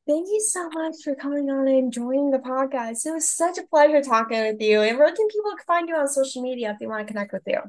thank 0.06 0.28
you 0.28 0.40
so 0.40 0.68
much 0.70 0.96
for 1.04 1.14
coming 1.14 1.50
on 1.50 1.68
and 1.68 1.92
joining 1.92 2.30
the 2.30 2.38
podcast. 2.38 3.06
It 3.06 3.12
was 3.12 3.28
such 3.28 3.58
a 3.58 3.66
pleasure 3.66 4.02
talking 4.02 4.40
with 4.40 4.60
you. 4.60 4.82
And 4.82 4.98
where 4.98 5.14
can 5.14 5.28
people 5.28 5.52
find 5.66 5.88
you 5.88 5.96
on 5.96 6.08
social 6.08 6.42
media 6.42 6.72
if 6.72 6.78
they 6.78 6.86
want 6.86 7.06
to 7.06 7.12
connect 7.12 7.32
with 7.32 7.42
you? 7.46 7.60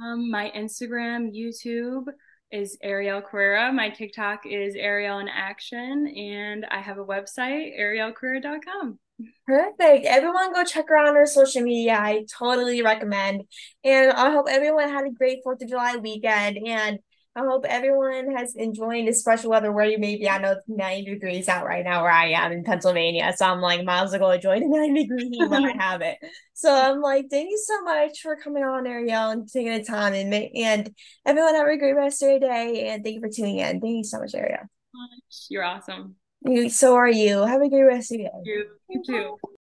Um, 0.00 0.30
my 0.30 0.52
Instagram, 0.54 1.34
YouTube 1.34 2.06
is 2.52 2.76
Arielle 2.84 3.24
Carrera. 3.24 3.72
My 3.72 3.88
TikTok 3.88 4.44
is 4.44 4.74
Arielle 4.74 5.22
in 5.22 5.28
Action, 5.28 6.06
and 6.08 6.66
I 6.70 6.80
have 6.80 6.98
a 6.98 7.04
website, 7.04 7.78
arielcarrera.com. 7.80 8.98
Perfect. 9.46 10.04
Everyone 10.04 10.52
go 10.52 10.64
check 10.64 10.86
her 10.88 10.96
out 10.96 11.08
on 11.08 11.14
her 11.14 11.24
social 11.24 11.62
media. 11.62 11.94
I 11.98 12.26
totally 12.38 12.82
recommend. 12.82 13.44
And 13.82 14.12
I 14.12 14.30
hope 14.30 14.46
everyone 14.50 14.90
had 14.90 15.06
a 15.06 15.10
great 15.10 15.38
4th 15.42 15.62
of 15.62 15.68
July 15.68 15.96
weekend. 15.96 16.58
And 16.66 16.98
I 17.36 17.40
hope 17.40 17.66
everyone 17.68 18.34
has 18.34 18.54
enjoyed 18.54 19.06
the 19.06 19.12
special 19.12 19.50
weather 19.50 19.70
where 19.70 19.84
you 19.84 19.98
may 19.98 20.16
be. 20.16 20.26
I 20.26 20.38
know 20.38 20.52
it's 20.52 20.62
90 20.66 21.10
degrees 21.10 21.48
out 21.48 21.66
right 21.66 21.84
now 21.84 22.02
where 22.02 22.10
I 22.10 22.30
am 22.30 22.50
in 22.50 22.64
Pennsylvania. 22.64 23.30
So 23.36 23.44
I'm 23.44 23.60
like, 23.60 23.84
miles 23.84 24.14
ago, 24.14 24.30
enjoy 24.30 24.58
the 24.60 24.66
90 24.70 25.02
degree 25.02 25.28
heat 25.28 25.50
when 25.50 25.66
I 25.66 25.76
have 25.78 26.00
it. 26.00 26.16
So 26.54 26.74
I'm 26.74 27.02
like, 27.02 27.26
thank 27.30 27.50
you 27.50 27.62
so 27.62 27.82
much 27.82 28.22
for 28.22 28.36
coming 28.36 28.64
on, 28.64 28.84
Arielle, 28.84 29.32
and 29.32 29.46
taking 29.46 29.74
the 29.74 29.84
time. 29.84 30.14
And, 30.14 30.32
and 30.32 30.94
everyone 31.26 31.54
have 31.54 31.68
a 31.68 31.76
great 31.76 31.92
rest 31.92 32.22
of 32.22 32.30
your 32.30 32.40
day. 32.40 32.88
And 32.88 33.04
thank 33.04 33.16
you 33.16 33.20
for 33.20 33.28
tuning 33.28 33.58
in. 33.58 33.82
Thank 33.82 33.98
you 33.98 34.04
so 34.04 34.18
much, 34.18 34.32
Arielle. 34.32 34.68
You're 35.50 35.64
awesome. 35.64 36.14
You, 36.40 36.70
so 36.70 36.94
are 36.94 37.10
you. 37.10 37.44
Have 37.44 37.60
a 37.60 37.68
great 37.68 37.82
rest 37.82 38.12
of 38.12 38.20
your 38.20 38.30
day. 38.30 38.40
You, 38.44 38.66
you 38.88 39.02
too. 39.06 39.36